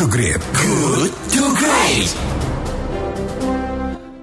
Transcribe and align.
to 0.00 0.08
Great. 0.08 0.40
Good 0.56 1.12
to 1.36 1.42
Great. 1.60 2.10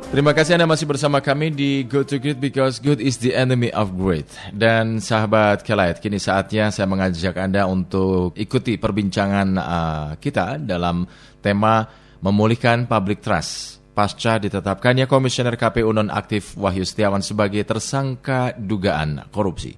Terima 0.10 0.34
kasih 0.34 0.57
Anda 0.57 0.65
masih 0.65 0.89
bersama 0.89 1.21
kami 1.21 1.54
di 1.54 1.86
Good 1.86 2.07
to 2.10 2.18
Great 2.18 2.42
because 2.42 2.81
good 2.81 2.97
is 2.97 3.21
the 3.21 3.38
enemy 3.38 3.70
of 3.78 3.94
great. 3.94 4.26
Dan 4.50 4.98
sahabat 4.98 5.62
Kelait, 5.62 6.02
kini 6.02 6.18
saatnya 6.18 6.74
saya 6.74 6.90
mengajak 6.90 7.38
Anda 7.38 7.70
untuk 7.70 8.34
ikuti 8.34 8.82
perbincangan 8.82 9.47
uh, 9.53 10.10
kita 10.17 10.58
dalam 10.58 11.05
tema 11.46 11.85
memulihkan 12.25 12.89
public 12.89 13.21
trust. 13.21 13.78
Pasca 13.94 14.41
ditetapkannya 14.41 15.05
Komisioner 15.05 15.62
KPU 15.62 15.94
nonaktif 15.94 16.57
Wahyu 16.57 16.89
Setiawan 16.89 17.21
sebagai 17.21 17.62
tersangka 17.62 18.49
dugaan 18.57 19.30
korupsi. 19.30 19.77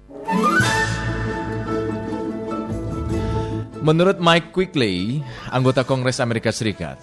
Menurut 3.80 4.20
Mike 4.20 4.52
Quigley, 4.52 5.24
anggota 5.48 5.88
Kongres 5.88 6.20
Amerika 6.20 6.52
Serikat, 6.52 7.00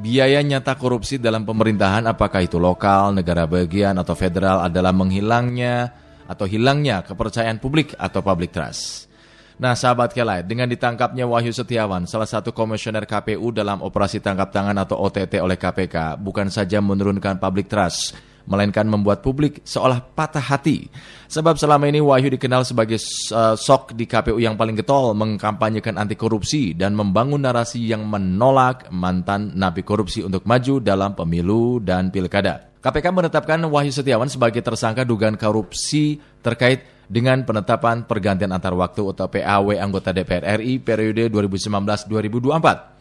biaya 0.00 0.40
nyata 0.40 0.72
korupsi 0.72 1.20
dalam 1.20 1.44
pemerintahan 1.44 2.08
apakah 2.08 2.40
itu 2.40 2.56
lokal, 2.56 3.12
negara 3.12 3.44
bagian, 3.44 3.92
atau 4.00 4.16
federal 4.16 4.64
adalah 4.64 4.96
menghilangnya 4.96 5.92
atau 6.24 6.48
hilangnya 6.48 7.04
kepercayaan 7.04 7.60
publik 7.60 7.92
atau 8.00 8.24
public 8.24 8.56
trust. 8.56 9.12
Nah, 9.60 9.76
sahabat 9.76 10.16
Kelait, 10.16 10.48
dengan 10.48 10.64
ditangkapnya 10.64 11.28
Wahyu 11.28 11.52
Setiawan, 11.52 12.08
salah 12.08 12.26
satu 12.26 12.56
komisioner 12.56 13.04
KPU 13.04 13.52
dalam 13.52 13.84
operasi 13.84 14.24
tangkap 14.24 14.48
tangan 14.48 14.80
atau 14.80 14.96
OTT 15.04 15.44
oleh 15.44 15.60
KPK, 15.60 16.16
bukan 16.16 16.48
saja 16.48 16.80
menurunkan 16.80 17.36
public 17.36 17.68
trust, 17.68 18.16
melainkan 18.44 18.84
membuat 18.84 19.24
publik 19.24 19.64
seolah 19.64 20.00
patah 20.00 20.42
hati. 20.42 20.88
Sebab 21.28 21.56
selama 21.56 21.88
ini 21.88 21.98
Wahyu 21.98 22.30
dikenal 22.36 22.62
sebagai 22.62 23.00
uh, 23.32 23.56
sok 23.56 23.96
di 23.96 24.04
KPU 24.04 24.36
yang 24.38 24.54
paling 24.54 24.76
getol 24.76 25.16
mengkampanyekan 25.16 25.96
anti 25.96 26.14
korupsi 26.14 26.76
dan 26.76 26.92
membangun 26.92 27.42
narasi 27.42 27.80
yang 27.80 28.04
menolak 28.04 28.88
mantan 28.92 29.56
napi 29.56 29.82
korupsi 29.82 30.22
untuk 30.22 30.44
maju 30.44 30.78
dalam 30.78 31.16
pemilu 31.16 31.80
dan 31.80 32.12
pilkada. 32.12 32.74
KPK 32.84 33.06
menetapkan 33.16 33.60
Wahyu 33.64 33.88
Setiawan 33.96 34.28
sebagai 34.28 34.60
tersangka 34.60 35.08
dugaan 35.08 35.40
korupsi 35.40 36.20
terkait 36.44 36.84
dengan 37.08 37.40
penetapan 37.44 38.04
pergantian 38.04 38.52
antar 38.52 38.76
waktu 38.76 39.00
atau 39.08 39.28
PAW 39.28 39.76
anggota 39.76 40.12
DPR 40.12 40.60
RI 40.60 40.80
periode 40.84 41.32
2019-2024. 41.32 42.93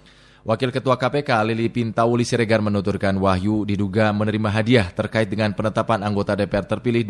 Wakil 0.44 0.76
Ketua 0.76 1.00
KPK 1.00 1.40
Lili 1.48 1.72
Pintauli 1.72 2.28
Siregar 2.28 2.60
menuturkan 2.60 3.16
Wahyu 3.16 3.64
diduga 3.64 4.12
menerima 4.12 4.52
hadiah 4.52 4.92
terkait 4.92 5.32
dengan 5.32 5.56
penetapan 5.56 6.04
anggota 6.04 6.36
DPR 6.36 6.68
terpilih 6.68 7.08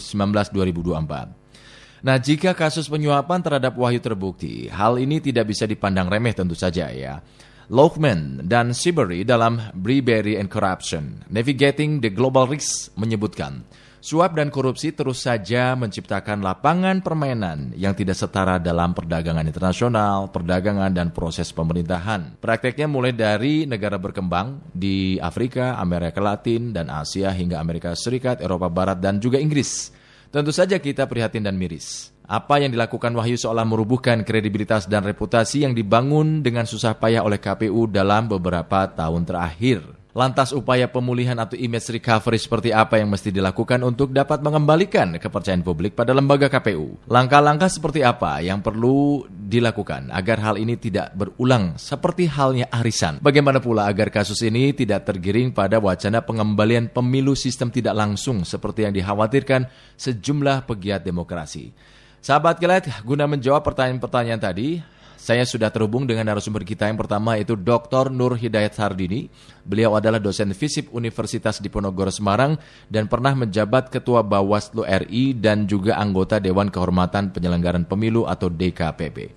2019-2024. 0.00 2.00
Nah, 2.00 2.16
jika 2.16 2.56
kasus 2.56 2.88
penyuapan 2.88 3.44
terhadap 3.44 3.76
Wahyu 3.76 4.00
terbukti, 4.00 4.72
hal 4.72 4.96
ini 4.96 5.20
tidak 5.20 5.52
bisa 5.52 5.68
dipandang 5.68 6.08
remeh 6.08 6.32
tentu 6.32 6.56
saja 6.56 6.88
ya. 6.88 7.20
Lochman 7.68 8.48
dan 8.48 8.72
Sibery 8.72 9.28
dalam 9.28 9.60
Bribery 9.76 10.40
and 10.40 10.48
Corruption, 10.48 11.20
Navigating 11.28 12.00
the 12.00 12.08
Global 12.08 12.48
Risks 12.48 12.96
menyebutkan, 12.96 13.60
Suap 14.00 14.32
dan 14.32 14.48
korupsi 14.48 14.96
terus 14.96 15.28
saja 15.28 15.76
menciptakan 15.76 16.40
lapangan 16.40 17.04
permainan 17.04 17.76
yang 17.76 17.92
tidak 17.92 18.16
setara 18.16 18.56
dalam 18.56 18.96
perdagangan 18.96 19.44
internasional, 19.44 20.32
perdagangan, 20.32 20.88
dan 20.88 21.12
proses 21.12 21.52
pemerintahan. 21.52 22.40
Prakteknya 22.40 22.88
mulai 22.88 23.12
dari 23.12 23.68
negara 23.68 24.00
berkembang 24.00 24.72
di 24.72 25.20
Afrika, 25.20 25.76
Amerika 25.76 26.16
Latin, 26.24 26.72
dan 26.72 26.88
Asia 26.88 27.28
hingga 27.28 27.60
Amerika 27.60 27.92
Serikat, 27.92 28.40
Eropa 28.40 28.72
Barat, 28.72 29.04
dan 29.04 29.20
juga 29.20 29.36
Inggris. 29.36 29.92
Tentu 30.32 30.48
saja 30.48 30.80
kita 30.80 31.04
prihatin 31.04 31.44
dan 31.44 31.60
miris. 31.60 32.08
Apa 32.24 32.56
yang 32.56 32.72
dilakukan 32.72 33.12
Wahyu 33.12 33.36
seolah 33.36 33.68
merubuhkan 33.68 34.24
kredibilitas 34.24 34.88
dan 34.88 35.04
reputasi 35.04 35.68
yang 35.68 35.76
dibangun 35.76 36.40
dengan 36.40 36.64
susah 36.64 36.96
payah 36.96 37.20
oleh 37.20 37.36
KPU 37.36 37.84
dalam 37.84 38.32
beberapa 38.32 38.88
tahun 38.88 39.28
terakhir. 39.28 39.99
Lantas 40.10 40.50
upaya 40.50 40.90
pemulihan 40.90 41.38
atau 41.38 41.54
image 41.54 41.94
recovery 41.94 42.34
seperti 42.42 42.74
apa 42.74 42.98
yang 42.98 43.06
mesti 43.06 43.30
dilakukan 43.30 43.78
untuk 43.86 44.10
dapat 44.10 44.42
mengembalikan 44.42 45.14
kepercayaan 45.14 45.62
publik 45.62 45.94
pada 45.94 46.10
lembaga 46.10 46.50
KPU? 46.50 46.98
Langkah-langkah 47.06 47.70
seperti 47.70 48.02
apa 48.02 48.42
yang 48.42 48.58
perlu 48.58 49.22
dilakukan 49.30 50.10
agar 50.10 50.42
hal 50.42 50.58
ini 50.58 50.74
tidak 50.74 51.14
berulang 51.14 51.78
seperti 51.78 52.26
halnya 52.26 52.66
arisan? 52.74 53.22
Bagaimana 53.22 53.62
pula 53.62 53.86
agar 53.86 54.10
kasus 54.10 54.42
ini 54.42 54.74
tidak 54.74 55.06
tergiring 55.06 55.54
pada 55.54 55.78
wacana 55.78 56.18
pengembalian 56.26 56.90
pemilu 56.90 57.38
sistem 57.38 57.70
tidak 57.70 57.94
langsung 57.94 58.42
seperti 58.42 58.90
yang 58.90 58.94
dikhawatirkan 58.98 59.70
sejumlah 59.94 60.66
pegiat 60.66 61.06
demokrasi? 61.06 61.70
Sahabat 62.18 62.58
Kilat, 62.58 62.84
guna 63.06 63.30
menjawab 63.30 63.62
pertanyaan-pertanyaan 63.62 64.42
tadi, 64.42 64.82
saya 65.20 65.44
sudah 65.44 65.68
terhubung 65.68 66.08
dengan 66.08 66.32
narasumber 66.32 66.64
kita 66.64 66.88
yang 66.88 66.96
pertama 66.96 67.36
yaitu 67.36 67.52
Dr. 67.52 68.08
Nur 68.08 68.40
Hidayat 68.40 68.72
Sardini. 68.72 69.28
Beliau 69.68 69.92
adalah 69.92 70.16
dosen 70.16 70.56
FISIP 70.56 70.88
Universitas 70.96 71.60
Diponegoro 71.60 72.08
Semarang 72.08 72.56
dan 72.88 73.04
pernah 73.04 73.36
menjabat 73.36 73.92
Ketua 73.92 74.24
Bawaslu 74.24 74.88
RI 74.88 75.36
dan 75.36 75.68
juga 75.68 76.00
anggota 76.00 76.40
Dewan 76.40 76.72
Kehormatan 76.72 77.36
Penyelenggaraan 77.36 77.84
Pemilu 77.84 78.24
atau 78.24 78.48
DKPP. 78.48 79.36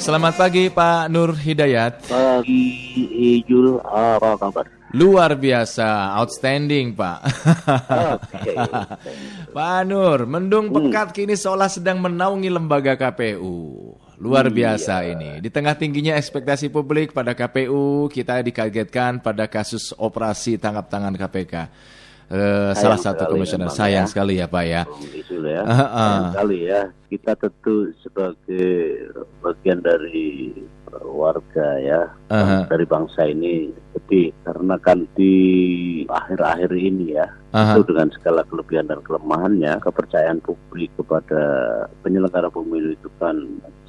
Selamat 0.00 0.32
pagi 0.40 0.72
Pak 0.72 1.12
Nur 1.12 1.36
Hidayat. 1.36 2.08
Pagi 2.08 2.64
Ijul, 3.40 3.84
apa 3.84 4.40
kabar? 4.40 4.83
Luar 4.94 5.34
biasa, 5.34 6.14
outstanding 6.22 6.94
Pak. 6.94 7.18
Oke. 8.14 8.54
Pak 9.56 9.78
Nur, 9.84 10.22
mendung 10.24 10.70
Hmm. 10.70 10.86
pekat 10.86 11.10
kini 11.10 11.34
seolah 11.34 11.66
sedang 11.66 11.98
menaungi 11.98 12.46
lembaga 12.46 12.94
KPU. 12.94 13.90
Luar 14.22 14.46
Iya. 14.46 14.54
biasa 14.78 15.02
ini. 15.04 15.42
Di 15.42 15.50
tengah 15.50 15.74
tingginya 15.74 16.14
ekspektasi 16.14 16.70
publik 16.70 17.10
pada 17.10 17.34
KPU, 17.34 18.06
kita 18.06 18.38
dikagetkan 18.40 19.18
pada 19.18 19.50
kasus 19.50 19.90
operasi 19.98 20.54
tangkap 20.56 20.86
tangan 20.86 21.18
KPK. 21.18 21.54
Eh, 22.24 22.72
salah 22.72 22.96
satu 22.96 23.28
komisioner 23.28 23.68
sayang 23.68 24.06
ya. 24.06 24.10
sekali 24.10 24.40
ya 24.40 24.46
Pak 24.48 24.64
ya. 24.64 24.82
Ya. 25.44 25.60
Ah. 25.60 25.76
Sayang 25.76 26.24
sekali 26.32 26.58
ya. 26.64 26.80
Kita 27.10 27.32
tentu 27.36 27.74
sebagai 28.00 28.70
bagian 29.42 29.78
dari 29.84 30.54
warga 31.02 31.68
ya 31.82 32.02
Aha. 32.30 32.70
dari 32.70 32.86
bangsa 32.86 33.26
ini 33.26 33.72
sedih 33.94 34.30
karena 34.46 34.76
kan 34.78 35.08
di 35.18 35.34
akhir-akhir 36.06 36.70
ini 36.76 37.18
ya 37.18 37.26
Aha. 37.50 37.74
itu 37.74 37.88
dengan 37.90 38.12
segala 38.14 38.46
kelebihan 38.46 38.86
dan 38.86 39.00
kelemahannya 39.02 39.80
kepercayaan 39.82 40.38
publik 40.44 40.90
kepada 40.94 41.42
penyelenggara 42.06 42.52
pemilu 42.52 42.94
itu 42.94 43.08
kan 43.18 43.34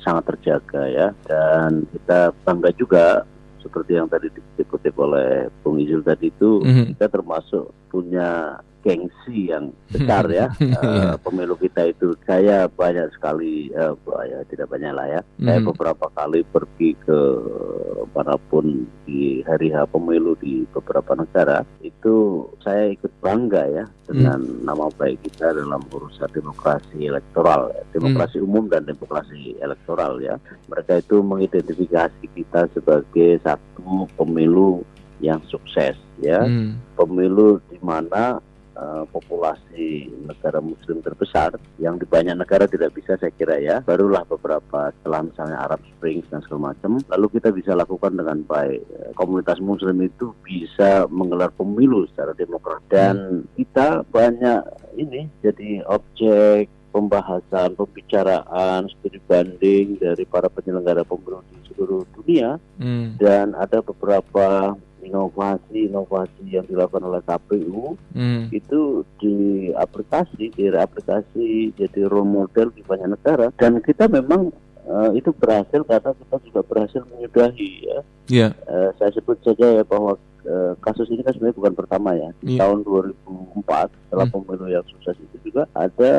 sangat 0.02 0.34
terjaga 0.34 0.82
ya 0.90 1.08
dan 1.30 1.86
kita 1.94 2.34
bangga 2.46 2.70
juga 2.78 3.06
seperti 3.66 3.98
yang 3.98 4.06
tadi 4.06 4.30
dikutip 4.62 4.94
oleh 5.02 5.50
Bung 5.66 5.82
Izul 5.82 6.06
tadi 6.06 6.30
itu 6.30 6.62
Mhm. 6.62 6.96
kita 6.96 7.10
termasuk 7.10 7.74
punya 7.90 8.62
gengsi 8.86 9.50
yang 9.50 9.74
besar 9.94 10.30
ya. 10.30 10.48
Eh, 10.86 11.16
pemilu 11.26 11.58
kita 11.58 11.90
itu 11.90 12.14
saya 12.24 12.70
banyak 12.70 13.10
sekali 13.18 13.74
eh, 13.74 13.94
ya 14.30 14.40
tidak 14.46 14.70
banyak 14.70 14.94
lah 14.94 15.08
ya 15.10 15.22
saya 15.42 15.58
Mhm. 15.58 15.68
beberapa 15.74 16.06
kali 16.14 16.46
pergi 16.46 16.94
ke 17.02 17.20
mana 18.14 18.38
pun 18.48 18.86
di 19.04 19.42
hari 19.44 19.74
H 19.74 19.90
pemilu 19.90 20.38
di 20.38 20.64
beberapa 20.70 21.18
negara 21.18 21.66
itu 21.82 22.46
saya 22.62 22.94
ikut 22.94 23.10
bangga 23.20 23.64
ya 23.68 23.86
dengan 24.06 24.40
nama 24.62 24.86
baik 24.94 25.26
kita 25.26 25.52
dalam 25.52 25.82
urusan 25.90 26.30
demokrasi 26.32 27.10
elektoral 27.10 27.74
ya. 27.74 27.82
demokrasi 27.92 28.38
umum 28.40 28.70
dan 28.70 28.86
demokrasi 28.86 29.58
elektoral 29.60 30.22
ya 30.22 30.38
mereka 30.70 31.02
itu 31.02 31.20
mengidentifikasi 31.20 32.24
kita 32.36 32.70
sebagai 32.72 33.42
satu 33.42 34.06
pemilu 34.16 34.86
yang 35.20 35.42
sukses 35.50 35.96
ya 36.22 36.46
Hmm. 36.46 36.78
pemilu 36.96 37.58
di 37.68 37.80
mana 37.82 38.38
eh, 38.76 39.04
populasi 39.10 40.12
negara 40.28 40.60
muslim 40.60 41.00
terbesar 41.02 41.56
yang 41.80 41.96
di 41.96 42.06
banyak 42.06 42.36
negara 42.36 42.68
tidak 42.68 42.94
bisa 42.94 43.16
saya 43.18 43.32
kira 43.34 43.58
ya. 43.60 43.82
Barulah 43.82 44.28
beberapa 44.28 44.92
setelah 45.00 45.26
misalnya 45.26 45.58
Arab 45.64 45.82
Spring 45.96 46.22
dan 46.28 46.44
segala 46.44 46.76
macam 46.76 47.00
lalu 47.10 47.28
kita 47.40 47.50
bisa 47.56 47.72
lakukan 47.74 48.14
dengan 48.16 48.44
baik. 48.46 48.82
Eh, 48.84 49.12
komunitas 49.16 49.60
muslim 49.64 49.98
itu 50.04 50.36
bisa 50.44 51.08
menggelar 51.08 51.50
pemilu 51.56 52.06
secara 52.12 52.36
demokrat. 52.36 52.84
Dan 52.92 53.48
kita 53.56 54.04
banyak 54.12 54.62
ini 55.00 55.28
jadi 55.42 55.84
objek 55.88 56.70
pembahasan, 56.96 57.76
pembicaraan, 57.76 58.88
studi 58.88 59.20
banding 59.28 60.00
dari 60.00 60.24
para 60.24 60.48
penyelenggara 60.48 61.04
pemilu 61.04 61.44
di 61.52 61.60
seluruh 61.68 62.08
dunia. 62.16 62.56
Hmm. 62.76 63.16
dan 63.16 63.56
ada 63.56 63.80
beberapa 63.80 64.76
inovasi-inovasi 65.16 66.44
yang 66.52 66.68
dilakukan 66.68 67.08
oleh 67.08 67.22
KPU 67.24 67.96
Hmm. 68.12 68.48
itu 68.52 69.04
di 69.18 69.36
aplikasi, 69.72 70.52
di 70.52 70.68
aplikasi 70.68 71.72
jadi 71.74 72.08
role 72.08 72.28
model 72.28 72.72
di 72.72 72.84
banyak 72.84 73.16
negara 73.16 73.48
dan 73.56 73.80
kita 73.80 74.12
memang 74.12 74.52
eh, 74.86 75.18
itu 75.18 75.34
berhasil 75.34 75.82
karena 75.82 76.14
kita 76.14 76.38
juga 76.46 76.62
berhasil 76.62 77.02
menyudahi 77.10 77.70
ya. 77.90 78.00
Iya. 78.30 78.48
Eh, 78.70 78.90
saya 79.02 79.10
sebut 79.18 79.42
saja 79.42 79.82
ya 79.82 79.84
bahwa 79.84 80.14
eh, 80.46 80.78
kasus 80.78 81.10
ini 81.10 81.26
kan 81.26 81.34
sebenarnya 81.34 81.58
bukan 81.58 81.74
pertama 81.74 82.14
ya. 82.14 82.30
Di 82.38 82.54
Iya. 82.54 82.70
tahun 82.70 82.86
2004 82.86 83.90
setelah 84.06 84.30
Hmm. 84.30 84.46
pemilu 84.46 84.70
yang 84.70 84.86
sukses 84.86 85.18
itu 85.18 85.50
juga 85.50 85.66
ada 85.74 86.14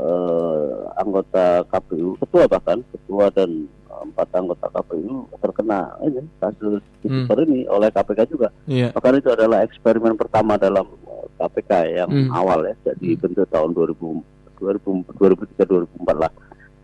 eh, 0.00 0.74
anggota 0.96 1.60
KPU, 1.68 2.16
ketua 2.16 2.48
bahkan 2.48 2.80
ketua 2.88 3.28
dan 3.36 3.68
empat 3.98 4.28
anggota 4.32 4.66
KPU 4.68 5.24
terkena 5.38 5.94
ini 6.00 6.20
kasus 6.36 6.82
Hmm. 7.02 7.24
hmm. 7.24 7.44
ini 7.44 7.58
oleh 7.66 7.88
KPK 7.88 8.20
juga. 8.28 8.48
Iya. 8.66 8.90
Bahkan 8.90 9.18
itu 9.18 9.30
adalah 9.30 9.62
eksperimen 9.62 10.14
pertama 10.14 10.56
dalam 10.56 10.84
eh, 10.84 11.26
KPK 11.38 11.70
yang 11.94 12.10
Hmm. 12.10 12.30
awal 12.30 12.64
ya, 12.64 12.74
jadi 12.84 13.14
bentuk 13.16 13.46
tahun 13.48 13.72
2000 13.72 14.20
2000 14.56 15.04
2003 15.14 15.64
2004 15.64 16.16
lah 16.16 16.32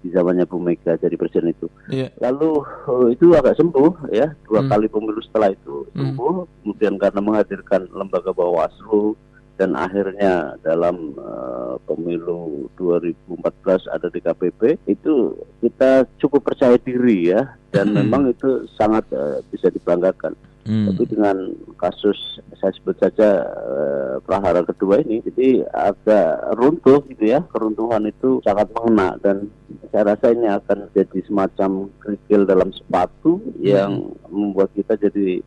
di 0.03 0.11
zamannya 0.11 0.45
Bu 0.45 0.59
Mega 0.59 0.95
jadi 0.95 1.15
presiden 1.15 1.51
itu. 1.51 1.67
Iya. 1.89 2.11
Lalu 2.19 2.51
eh, 2.63 3.07
itu 3.15 3.25
agak 3.33 3.55
sembuh 3.55 4.11
ya 4.11 4.31
dua 4.45 4.61
Hmm. 4.63 4.71
kali 4.71 4.87
pemilu 4.87 5.21
setelah 5.21 5.51
itu 5.51 5.87
Hmm. 5.93 6.15
sembuh. 6.15 6.35
Kemudian 6.63 6.95
karena 6.97 7.21
menghadirkan 7.21 7.87
lembaga 7.91 8.31
Bawaslu 8.31 9.15
dan 9.63 9.79
akhirnya 9.79 10.59
dalam 10.67 11.15
eh, 11.15 11.75
pemilu 11.87 12.67
2014 12.75 13.87
ada 13.95 14.11
di 14.11 14.19
KPP 14.19 14.91
itu 14.91 15.39
kita 15.63 16.03
cukup 16.19 16.51
percaya 16.51 16.75
diri 16.83 17.31
ya 17.31 17.47
dan 17.71 17.95
Hmm. 17.95 18.03
memang 18.03 18.23
itu 18.35 18.67
sangat 18.75 19.07
eh, 19.15 19.39
bisa 19.55 19.71
dibanggakan. 19.71 20.35
Hmm. 20.63 20.87
Tapi 20.95 21.03
dengan 21.11 21.37
kasus 21.75 22.39
saya 22.59 22.71
sebut 22.75 22.95
saja 22.99 23.47
eh, 23.47 24.15
prahara 24.23 24.67
kedua 24.67 25.03
ini, 25.03 25.23
jadi 25.23 25.67
agak 25.71 26.59
runtuh 26.59 27.03
gitu 27.07 27.23
ya, 27.35 27.43
keruntuhan 27.51 28.07
itu 28.07 28.43
sangat 28.43 28.71
mengena 28.75 29.15
dan 29.23 29.47
saya 29.91 30.15
rasa 30.15 30.35
ini 30.35 30.47
akan 30.47 30.91
jadi 30.95 31.19
semacam 31.27 31.91
kerikil 32.03 32.47
dalam 32.47 32.71
sepatu 32.75 33.43
yang 33.59 34.15
membuat 34.31 34.71
kita 34.75 34.95
jadi 34.99 35.43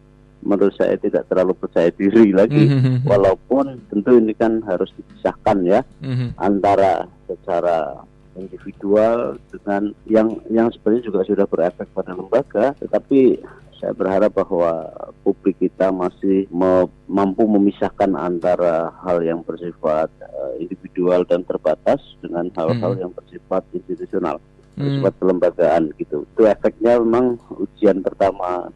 menurut 0.46 0.78
saya 0.78 0.96
tidak 0.96 1.26
terlalu 1.28 1.58
percaya 1.58 1.90
diri 1.90 2.30
lagi. 2.32 2.70
Mhm. 2.70 3.04
Walaupun 3.04 3.82
tentu 3.90 4.16
ini 4.16 4.32
kan 4.38 4.62
harus 4.64 4.94
dipisahkan 4.94 5.58
ya 5.66 5.82
Mhm. 6.06 6.38
antara 6.38 7.10
secara 7.26 8.06
individual 8.38 9.40
dengan 9.50 9.96
yang 10.06 10.38
yang 10.48 10.68
sebenarnya 10.70 11.10
juga 11.10 11.26
sudah 11.26 11.46
berefek 11.48 11.88
pada 11.92 12.14
lembaga, 12.14 12.78
tetapi 12.78 13.42
saya 13.76 13.92
berharap 13.92 14.32
bahwa 14.32 14.88
publik 15.22 15.60
kita 15.60 15.92
masih 15.92 16.48
me- 16.48 16.88
mampu 17.12 17.44
memisahkan 17.44 18.16
antara 18.16 18.92
hal 19.04 19.20
yang 19.20 19.44
bersifat 19.44 20.08
eh, 20.22 20.64
individual 20.64 21.28
dan 21.28 21.44
terbatas 21.44 22.00
dengan 22.24 22.48
hal-hal 22.56 22.96
Hmm. 22.96 23.02
yang 23.08 23.12
bersifat 23.12 23.68
institusional, 23.76 24.40
Hmm. 24.76 24.84
bersifat 24.84 25.14
kelembagaan 25.20 25.84
gitu. 26.00 26.24
Itu 26.36 26.44
efeknya 26.48 27.00
memang 27.04 27.36
ujian 27.52 28.00
pertama 28.00 28.72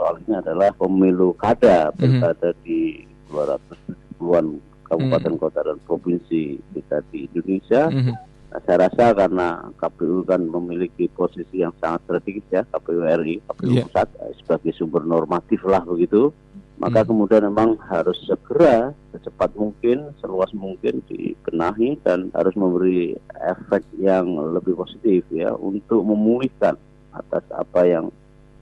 soal 0.00 0.16
ini 0.24 0.32
adalah 0.40 0.72
pemilu 0.72 1.36
kada, 1.36 1.92
Hmm. 1.92 2.00
pilkada 2.00 2.56
di 2.64 3.04
270-an 3.28 4.56
kabupaten 4.88 5.34
kota 5.36 5.60
dan 5.60 5.76
provinsi 5.84 6.56
kita 6.72 7.04
di 7.12 7.28
Indonesia. 7.28 7.92
Mhm. 7.92 8.14
Nah, 8.50 8.60
saya 8.66 8.90
rasa 8.90 9.14
karena 9.14 9.62
KPU 9.78 10.26
kan 10.26 10.42
memiliki 10.42 11.06
posisi 11.06 11.62
yang 11.62 11.70
sangat 11.78 12.02
strategis 12.08 12.42
ya, 12.50 12.66
KPU 12.66 13.04
RI, 13.06 13.38
KPU 13.46 13.70
Iya. 13.76 13.84
pusat 13.86 14.08
eh, 14.24 14.32
sebagai 14.42 14.72
sumber 14.74 15.06
normatif 15.06 15.62
lah 15.68 15.84
begitu. 15.86 16.32
Maka 16.80 17.04
Hmm. 17.04 17.12
kemudian 17.12 17.44
memang 17.46 17.76
harus 17.92 18.16
segera 18.24 18.96
secepat 19.12 19.52
mungkin, 19.54 20.16
seluas 20.18 20.48
mungkin 20.56 21.04
dibenahi 21.06 22.00
dan 22.02 22.32
harus 22.32 22.56
memberi 22.56 23.14
efek 23.36 23.84
yang 24.00 24.26
lebih 24.56 24.74
positif 24.74 25.22
ya 25.28 25.52
untuk 25.54 26.02
memulihkan 26.02 26.74
atas 27.12 27.44
apa 27.52 27.84
yang 27.84 28.08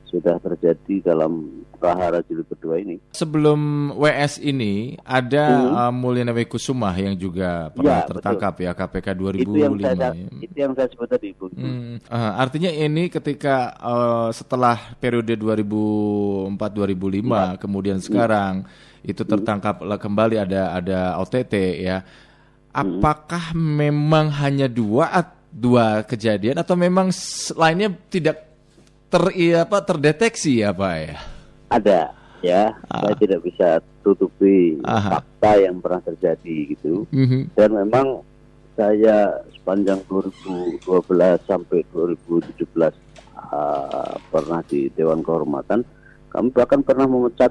sudah 0.08 0.40
terjadi 0.40 1.04
dalam 1.04 1.62
prahara 1.78 2.18
jilid 2.24 2.48
kedua 2.48 2.80
ini. 2.80 2.98
Sebelum 3.12 3.92
WS 3.94 4.40
ini 4.40 4.98
ada 5.04 5.44
Hmm. 5.88 5.94
uh, 5.94 6.44
Kusumah 6.48 6.96
yang 6.96 7.14
juga 7.14 7.68
pernah 7.70 7.84
Ya, 7.84 7.98
betul. 8.02 8.12
tertangkap 8.18 8.54
ya 8.58 8.72
KPK 8.74 9.06
2005. 9.14 9.44
itu 9.44 9.52
yang 9.54 9.74
saya 9.78 9.94
ya. 10.16 10.26
itu 10.40 10.56
yang 10.56 10.72
saya 10.74 10.88
sebut 10.88 11.08
tadi, 11.08 11.28
Bu. 11.36 11.46
Hmm, 11.52 12.00
uh, 12.08 12.32
artinya 12.34 12.70
ini 12.72 13.06
ketika 13.06 13.76
uh, 13.78 14.28
setelah 14.32 14.96
periode 14.96 15.36
2004-2005 15.36 16.56
Iya. 17.20 17.60
kemudian 17.60 17.98
sekarang 18.00 18.64
itu 19.04 19.22
Hmm. 19.22 19.30
tertangkap 19.36 19.84
lah 19.84 20.00
kembali 20.00 20.36
ada 20.40 20.74
ada 20.74 20.98
OTT 21.20 21.54
ya. 21.78 22.00
Hmm. 22.00 22.98
Apakah 22.98 23.52
memang 23.54 24.32
hanya 24.40 24.66
dua 24.66 25.10
dua 25.48 26.04
kejadian 26.04 26.60
atau 26.60 26.76
memang 26.76 27.08
lainnya 27.56 27.92
tidak 28.08 28.47
ter 29.08 29.24
iya, 29.34 29.64
apa 29.64 29.80
terdeteksi 29.80 30.60
ya 30.60 30.70
Pak 30.70 30.94
ya? 31.00 31.16
Ada 31.68 32.00
ya, 32.40 32.62
Ah. 32.86 33.02
saya 33.04 33.14
tidak 33.18 33.40
bisa 33.42 33.68
tutupi 34.04 34.78
Aha. 34.84 35.18
fakta 35.20 35.58
yang 35.58 35.80
pernah 35.80 36.00
terjadi 36.04 36.56
gitu. 36.76 37.04
Mhm. 37.10 37.56
Dan 37.56 37.70
memang 37.74 38.22
saya 38.78 39.42
sepanjang 39.50 39.98
2012 40.06 41.40
sampai 41.44 41.82
2017 41.90 42.94
ah, 43.34 44.14
pernah 44.30 44.60
di 44.64 44.86
Dewan 44.92 45.24
Kehormatan, 45.24 45.82
kami 46.28 46.48
bahkan 46.52 46.80
pernah 46.82 47.08
memecat 47.08 47.50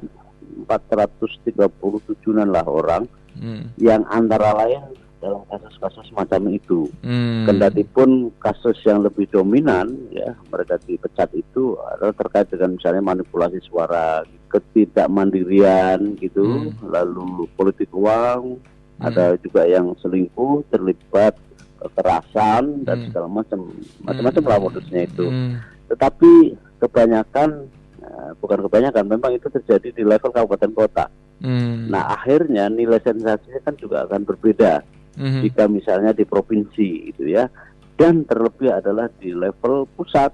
437-an 0.68 2.50
lah 2.50 2.66
orang 2.66 3.06
Hmm. 3.38 3.70
yang 3.78 4.02
antara 4.10 4.50
lain 4.58 4.82
dalam 5.18 5.42
kasus-kasus 5.50 6.14
semacam 6.14 6.42
itu. 6.54 6.90
Hmm. 7.02 7.50
Kendati 7.50 7.84
pun 7.90 8.30
kasus 8.38 8.78
yang 8.86 9.02
lebih 9.02 9.26
dominan 9.34 9.90
ya 10.14 10.34
mereka 10.54 10.78
dipecat 10.86 11.34
itu 11.34 11.74
adalah 11.94 12.14
terkait 12.14 12.48
dengan 12.54 12.78
misalnya 12.78 13.02
manipulasi 13.02 13.60
suara, 13.66 14.22
ketidakmandirian 14.54 16.18
gitu, 16.22 16.70
lalu 16.86 17.50
politik 17.58 17.90
uang, 17.94 18.62
Hmm. 18.98 19.14
ada 19.14 19.38
juga 19.38 19.62
yang 19.70 19.94
selingkuh, 20.02 20.66
terlibat 20.74 21.38
kekerasan 21.78 22.82
dan 22.82 22.98
Hmm. 22.98 23.06
segala 23.14 23.28
macam 23.30 23.60
macam-macam 24.02 24.44
lah 24.50 24.58
modusnya 24.58 25.02
itu. 25.06 25.26
Hmm. 25.30 25.62
Tetapi 25.94 26.58
kebanyakan 26.82 27.70
eh, 28.08 28.32
bukan 28.40 28.64
kebanyakan 28.64 29.04
memang 29.04 29.36
itu 29.36 29.52
terjadi 29.52 29.92
di 29.92 30.04
level 30.08 30.32
kabupaten 30.32 30.72
kota. 30.72 31.06
Hmm. 31.44 31.92
Nah 31.92 32.16
akhirnya 32.18 32.72
nilai 32.72 33.04
sensasinya 33.04 33.60
kan 33.62 33.76
juga 33.76 34.08
akan 34.08 34.24
berbeda 34.24 34.80
Mhm. 35.18 35.42
jika 35.50 35.66
misalnya 35.66 36.14
di 36.14 36.24
provinsi 36.24 37.12
gitu 37.12 37.26
ya. 37.26 37.50
Dan 37.98 38.30
terlebih 38.30 38.70
adalah 38.70 39.10
di 39.18 39.34
level 39.34 39.90
pusat. 39.98 40.30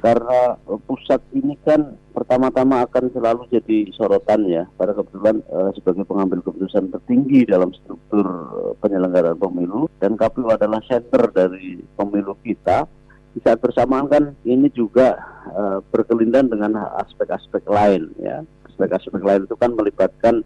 Karena 0.00 0.56
eh, 0.56 0.80
pusat 0.88 1.20
ini 1.36 1.60
kan 1.60 1.92
pertama-tama 2.16 2.88
akan 2.88 3.12
selalu 3.12 3.44
jadi 3.52 3.90
sorotan 3.92 4.48
ya. 4.48 4.64
Pada 4.78 4.96
kebetulan 4.96 5.44
eh, 5.44 5.70
sebagai 5.76 6.08
pengambil 6.08 6.40
keputusan 6.40 6.88
tertinggi 6.88 7.44
dalam 7.44 7.74
struktur 7.76 8.24
eh, 8.24 8.72
penyelenggaraan 8.80 9.36
pemilu 9.36 9.92
dan 10.00 10.16
KPU 10.16 10.48
adalah 10.48 10.80
center 10.88 11.28
dari 11.28 11.84
pemilu 12.00 12.32
kita 12.40 12.88
di 13.30 13.38
saat 13.44 13.62
bersamaan 13.62 14.08
kan 14.08 14.32
ini 14.48 14.72
juga 14.72 15.20
eh, 15.52 15.78
berkelindan 15.92 16.48
dengan 16.48 16.80
aspek-aspek 16.96 17.68
lain 17.68 18.08
ya. 18.22 18.40
Aspek-aspek 18.72 19.20
lain 19.20 19.44
itu 19.44 19.56
kan 19.60 19.76
melibatkan 19.76 20.40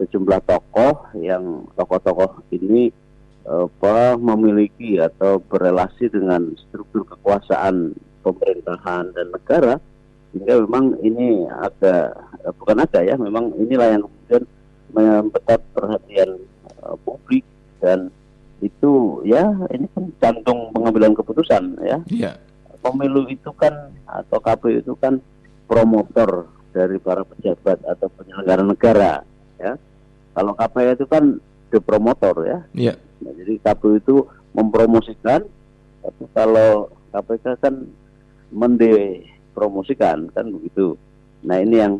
sejumlah 0.00 0.40
tokoh 0.44 1.08
yang 1.20 1.64
tokoh-tokoh 1.76 2.44
ini 2.52 2.92
apa 3.46 4.18
memiliki 4.18 4.98
atau 4.98 5.38
berelasi 5.38 6.10
dengan 6.10 6.50
struktur 6.58 7.06
kekuasaan 7.06 7.94
pemerintahan 8.26 9.14
dan 9.14 9.26
negara 9.30 9.74
sehingga 10.34 10.66
memang 10.66 10.98
ini 11.00 11.46
agak 11.46 12.10
eh, 12.42 12.52
bukan 12.58 12.82
agak 12.82 13.06
ya 13.06 13.14
memang 13.14 13.54
inilah 13.54 13.94
yang 13.94 14.02
kemudian 14.02 14.42
membetat 14.90 15.62
perhatian 15.70 16.42
eh, 16.82 16.96
publik 17.06 17.46
dan 17.78 18.10
itu 18.58 19.22
ya 19.22 19.46
ini 19.70 19.86
kan 19.94 20.10
jantung 20.18 20.74
pengambilan 20.74 21.14
keputusan 21.14 21.78
ya 21.86 22.02
Iya. 22.10 22.32
pemilu 22.82 23.30
itu 23.30 23.52
kan 23.54 23.94
atau 24.10 24.42
KPU 24.42 24.80
itu 24.82 24.94
kan 24.98 25.22
promotor 25.70 26.50
dari 26.74 26.98
para 26.98 27.22
pejabat 27.22 27.78
atau 27.84 28.08
penyelenggara 28.16 28.62
negara 28.66 29.12
ya 29.62 29.78
kalau 30.34 30.52
KPU 30.56 30.90
itu 30.98 31.06
kan 31.06 31.38
the 31.70 31.78
promotor 31.78 32.34
ya 32.42 32.58
Iya. 32.74 32.94
Nah, 33.26 33.34
jadi 33.42 33.58
KPU 33.58 33.98
itu 33.98 34.22
mempromosikan, 34.54 35.42
tapi 36.06 36.24
kalau 36.30 36.86
KPK 37.10 37.58
kan 37.58 37.74
mendepromosikan 38.54 40.30
kan 40.30 40.46
begitu. 40.54 40.94
Nah 41.42 41.58
ini 41.58 41.82
yang 41.82 41.98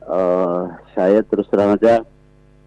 eh, 0.00 0.62
saya 0.96 1.20
terus 1.28 1.44
terang 1.52 1.76
aja 1.76 2.00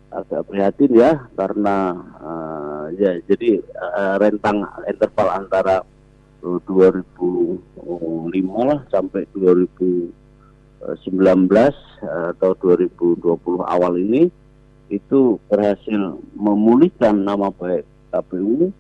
agak 0.09 0.49
prihatin 0.49 0.89
ya 0.93 1.17
karena 1.33 1.97
eh, 2.21 2.85
ya 3.01 3.11
jadi 3.25 3.57
eh, 3.65 4.15
rentang 4.21 4.69
interval 4.85 5.33
antara 5.33 5.81
eh, 6.45 6.59
2005 6.69 8.69
lah 8.69 8.85
sampai 8.93 9.25
2019 9.33 10.13
eh, 10.85 11.73
atau 12.37 12.51
2020 12.61 13.25
awal 13.65 13.97
ini 13.97 14.29
itu 14.89 15.37
berhasil 15.47 16.17
memulihkan 16.33 17.13
nama 17.21 17.53
baik 17.53 17.85
KPU 18.09 18.73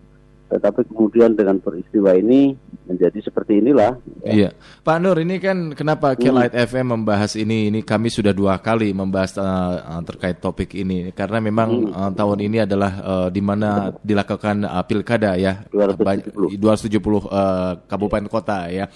tetapi 0.49 0.81
kemudian 0.89 1.37
dengan 1.37 1.61
peristiwa 1.61 2.17
ini 2.17 2.57
menjadi 2.89 3.21
seperti 3.21 3.61
inilah. 3.61 4.01
Ya. 4.25 4.33
Iya, 4.33 4.49
Pak 4.81 4.97
Nur, 4.97 5.21
ini 5.21 5.37
kan 5.37 5.77
kenapa 5.77 6.17
Kelight 6.17 6.57
hmm. 6.57 6.65
FM 6.65 6.85
membahas 6.97 7.37
ini? 7.37 7.69
Ini 7.69 7.85
kami 7.85 8.09
sudah 8.09 8.33
dua 8.33 8.57
kali 8.57 8.89
membahas 8.89 9.37
uh, 9.37 10.01
terkait 10.01 10.41
topik 10.41 10.73
ini 10.73 11.13
karena 11.13 11.37
memang 11.37 11.69
hmm. 11.69 11.93
uh, 11.93 12.11
tahun 12.17 12.49
ini 12.49 12.65
adalah 12.65 12.91
uh, 12.97 13.27
di 13.29 13.45
mana 13.45 13.93
dilakukan 14.01 14.65
uh, 14.65 14.81
pilkada 14.89 15.37
ya, 15.37 15.69
270, 15.69 16.57
270 16.57 16.97
uh, 16.97 17.21
kabupaten 17.85 18.25
kota 18.25 18.73
ya, 18.73 18.89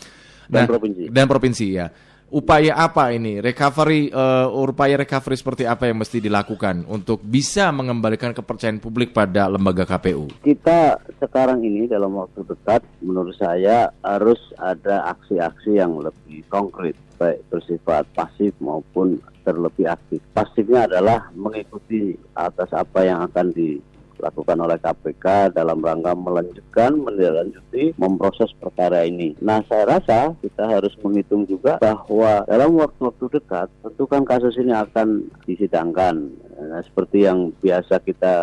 dan 0.50 0.66
nah, 0.66 0.70
provinsi. 0.74 1.04
Dan 1.14 1.26
provinsi 1.30 1.68
ya 1.70 1.86
upaya 2.34 2.74
apa 2.74 3.14
ini 3.14 3.38
recovery 3.38 4.10
uh, 4.10 4.50
upaya 4.50 4.98
recovery 4.98 5.38
seperti 5.38 5.70
apa 5.70 5.86
yang 5.86 6.02
mesti 6.02 6.18
dilakukan 6.18 6.90
untuk 6.90 7.22
bisa 7.22 7.70
mengembalikan 7.70 8.34
kepercayaan 8.34 8.82
publik 8.82 9.14
pada 9.14 9.46
lembaga 9.46 9.86
KPU? 9.86 10.34
Kita 10.42 10.98
sekarang 11.22 11.62
ini 11.62 11.86
dalam 11.86 12.18
waktu 12.18 12.42
dekat 12.42 12.82
menurut 13.06 13.38
saya 13.38 13.94
harus 14.02 14.42
ada 14.58 15.14
aksi-aksi 15.14 15.78
yang 15.78 16.02
lebih 16.02 16.42
konkret 16.50 16.98
baik 17.22 17.46
bersifat 17.54 18.10
pasif 18.18 18.52
maupun 18.58 19.22
terlebih 19.46 19.86
aktif. 19.86 20.20
Pasifnya 20.34 20.90
adalah 20.90 21.30
mengikuti 21.38 22.18
atas 22.34 22.74
apa 22.74 23.06
yang 23.06 23.22
akan 23.30 23.54
di 23.54 23.78
dilakukan 24.18 24.58
oleh 24.60 24.78
KPK 24.80 25.56
dalam 25.56 25.82
rangka 25.82 26.14
melanjutkan, 26.16 26.98
menindaklanjuti, 26.98 27.98
memproses 27.98 28.52
perkara 28.58 29.04
ini. 29.04 29.36
Nah, 29.42 29.62
saya 29.66 30.00
rasa 30.00 30.38
kita 30.40 30.70
harus 30.70 30.94
menghitung 31.02 31.46
juga 31.50 31.78
bahwa 31.82 32.46
dalam 32.46 32.78
waktu-waktu 32.78 33.40
dekat, 33.40 33.68
tentu 33.82 34.04
kan 34.06 34.24
kasus 34.24 34.56
ini 34.60 34.72
akan 34.74 35.28
disidangkan. 35.46 36.16
Nah, 36.54 36.82
seperti 36.86 37.26
yang 37.26 37.52
biasa 37.60 38.00
kita 38.06 38.36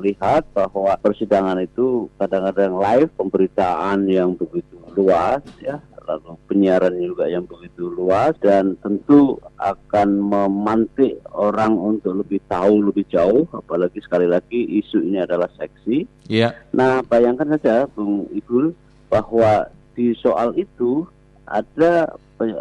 lihat 0.00 0.48
bahwa 0.56 0.96
persidangan 0.98 1.60
itu 1.60 2.08
kadang-kadang 2.16 2.80
live, 2.80 3.10
pemberitaan 3.14 4.08
yang 4.08 4.34
begitu 4.34 4.80
luas, 4.96 5.44
ya, 5.62 5.78
lalu 6.10 6.34
penyiaran 6.50 6.98
juga 6.98 7.30
yang 7.30 7.46
begitu 7.46 7.86
luas 7.86 8.34
dan 8.42 8.74
tentu 8.82 9.38
akan 9.62 10.18
memantik 10.18 11.22
orang 11.30 11.78
untuk 11.78 12.18
lebih 12.26 12.42
tahu 12.50 12.90
lebih 12.90 13.06
jauh 13.06 13.46
apalagi 13.54 14.02
sekali 14.02 14.26
lagi 14.26 14.82
isu 14.82 14.98
ini 15.06 15.22
adalah 15.22 15.46
seksi. 15.54 16.06
Iya. 16.26 16.54
Nah, 16.74 17.06
bayangkan 17.06 17.54
saja 17.54 17.86
Bung 17.94 18.26
Ibul 18.34 18.74
bahwa 19.06 19.70
di 19.94 20.14
soal 20.18 20.54
itu 20.58 21.06
ada 21.46 22.10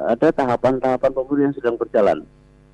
ada 0.09 0.27
tahapan-tahapan 0.29 1.11
pemilu 1.13 1.41
yang 1.49 1.55
sedang 1.55 1.79
berjalan. 1.79 2.21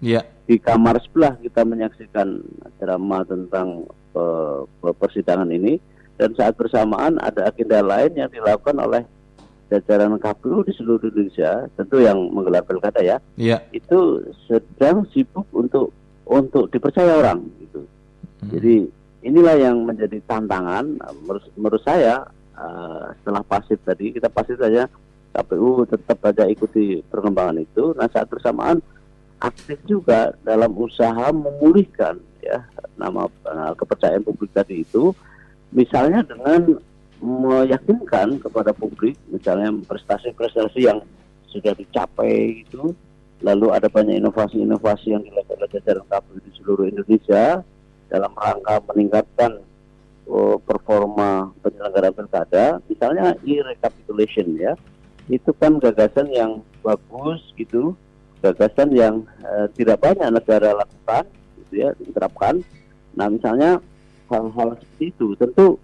Iya. 0.03 0.27
Di 0.45 0.59
kamar 0.59 0.99
sebelah 1.01 1.39
kita 1.39 1.63
menyaksikan 1.63 2.43
drama 2.77 3.23
tentang 3.23 3.87
uh, 4.13 4.67
persidangan 4.99 5.49
ini 5.49 5.79
dan 6.15 6.31
saat 6.35 6.55
bersamaan 6.55 7.19
ada 7.19 7.51
agenda 7.51 7.83
lain 7.83 8.15
yang 8.15 8.29
dilakukan 8.31 8.79
oleh 8.79 9.03
jajaran 9.69 10.17
KPU 10.21 10.61
di 10.61 10.73
seluruh 10.77 11.09
Indonesia, 11.09 11.65
tentu 11.73 12.01
yang 12.01 12.17
menggelar 12.29 12.61
pilkada 12.61 13.01
ya, 13.01 13.17
yeah. 13.37 13.61
itu 13.73 14.21
sedang 14.45 15.09
sibuk 15.09 15.45
untuk 15.51 15.89
untuk 16.25 16.69
dipercaya 16.69 17.21
orang 17.21 17.45
gitu. 17.61 17.81
Hmm. 18.41 18.49
Jadi 18.53 18.75
inilah 19.25 19.55
yang 19.57 19.81
menjadi 19.85 20.21
tantangan 20.29 21.01
menurut, 21.25 21.43
menurut 21.57 21.81
saya 21.81 22.29
uh, 22.57 23.13
setelah 23.21 23.41
pasif 23.45 23.81
tadi 23.81 24.13
kita 24.13 24.29
pasif 24.29 24.57
saja 24.61 24.85
KPU 25.35 25.83
tetap 25.89 26.17
saja 26.21 26.45
ikuti 26.45 27.01
perkembangan 27.05 27.59
itu. 27.59 27.93
Nah 27.97 28.07
saat 28.09 28.29
bersamaan 28.29 28.79
aktif 29.41 29.81
juga 29.85 30.31
dalam 30.47 30.71
usaha 30.79 31.29
memulihkan 31.33 32.17
ya 32.39 32.63
nama 32.95 33.27
uh, 33.27 33.73
kepercayaan 33.75 34.23
publik 34.23 34.53
tadi 34.53 34.85
itu, 34.85 35.11
misalnya 35.73 36.23
dengan 36.23 36.79
meyakinkan 37.23 38.39
kepada 38.39 38.75
publik 38.75 39.15
misalnya 39.31 39.71
prestasi-prestasi 39.87 40.79
yang 40.87 40.99
sudah 41.47 41.71
dicapai 41.71 42.67
itu 42.67 42.91
lalu 43.43 43.71
ada 43.71 43.87
banyak 43.91 44.19
inovasi-inovasi 44.19 45.15
yang 45.15 45.23
dilakukan 45.23 45.59
oleh 45.59 45.71
jajaran 45.71 46.05
KPU 46.07 46.37
di 46.43 46.51
seluruh 46.59 46.85
Indonesia 46.87 47.43
dalam 48.07 48.31
rangka 48.35 48.75
meningkatkan 48.91 49.51
uh, 50.27 50.57
performa 50.63 51.51
penyelenggara 51.59 52.09
pilkada 52.15 52.65
misalnya 52.87 53.35
e-recapitulation 53.43 54.55
ya. 54.55 54.73
Itu 55.25 55.57
kan 55.57 55.81
gagasan 55.81 56.29
yang 56.29 56.61
bagus 56.85 57.41
gitu 57.57 57.97
gagasan 58.45 58.93
yang 58.93 59.25
uh, 59.41 59.65
tidak 59.73 59.97
banyak 60.05 60.29
negara 60.29 60.77
lakukan 60.77 61.25
gitu 61.65 61.73
ya 61.81 61.89
diterapkan. 61.97 62.61
Nah 63.17 63.27
misalnya 63.31 63.81
hal-hal 64.29 64.77
seperti 64.77 65.05
itu 65.13 65.27
tentu 65.37 65.81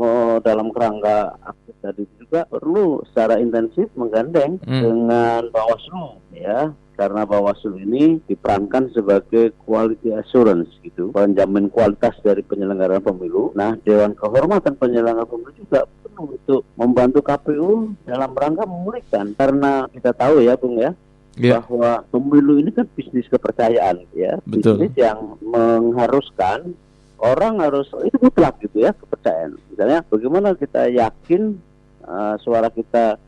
oh, 0.00 0.40
dalam 0.40 0.72
kerangka 0.72 1.36
aktif 1.44 1.76
tadi 1.84 2.04
juga 2.16 2.48
perlu 2.48 3.04
secara 3.12 3.36
intensif 3.36 3.92
menggandeng 3.92 4.56
hmm. 4.64 4.82
dengan 4.82 5.42
Bawaslu 5.52 6.16
ya 6.32 6.72
karena 7.00 7.24
Bawaslu 7.24 7.80
ini 7.80 8.20
diperankan 8.28 8.92
sebagai 8.92 9.56
quality 9.64 10.12
assurance 10.12 10.68
gitu, 10.84 11.08
penjamin 11.08 11.72
kualitas 11.72 12.12
dari 12.20 12.44
penyelenggaraan 12.44 13.00
pemilu. 13.00 13.56
Nah, 13.56 13.80
Dewan 13.80 14.12
Kehormatan 14.12 14.76
Penyelenggara 14.76 15.24
Pemilu 15.24 15.48
juga 15.56 15.88
perlu 15.88 16.36
untuk 16.36 16.60
membantu 16.76 17.24
KPU 17.24 17.96
dalam 18.04 18.36
rangka 18.36 18.68
memulihkan 18.68 19.32
karena 19.32 19.88
kita 19.88 20.12
tahu 20.12 20.44
ya, 20.44 20.60
Bung 20.60 20.76
ya, 20.76 20.92
yeah. 21.40 21.64
bahwa 21.64 22.04
pemilu 22.12 22.60
ini 22.60 22.68
kan 22.68 22.84
bisnis 22.92 23.24
kepercayaan 23.32 24.04
ya, 24.12 24.36
Betul. 24.44 24.84
bisnis 24.84 24.92
yang 25.00 25.40
mengharuskan 25.40 26.76
orang 27.20 27.60
harus 27.60 27.86
itu 28.02 28.16
mutlak 28.18 28.56
gitu 28.64 28.80
ya 28.80 28.96
kepercayaan. 28.96 29.60
Misalnya 29.68 30.00
bagaimana 30.08 30.56
kita 30.56 30.88
yakin 30.88 31.60
uh, 32.08 32.34
suara 32.40 32.72
kita 32.72 33.20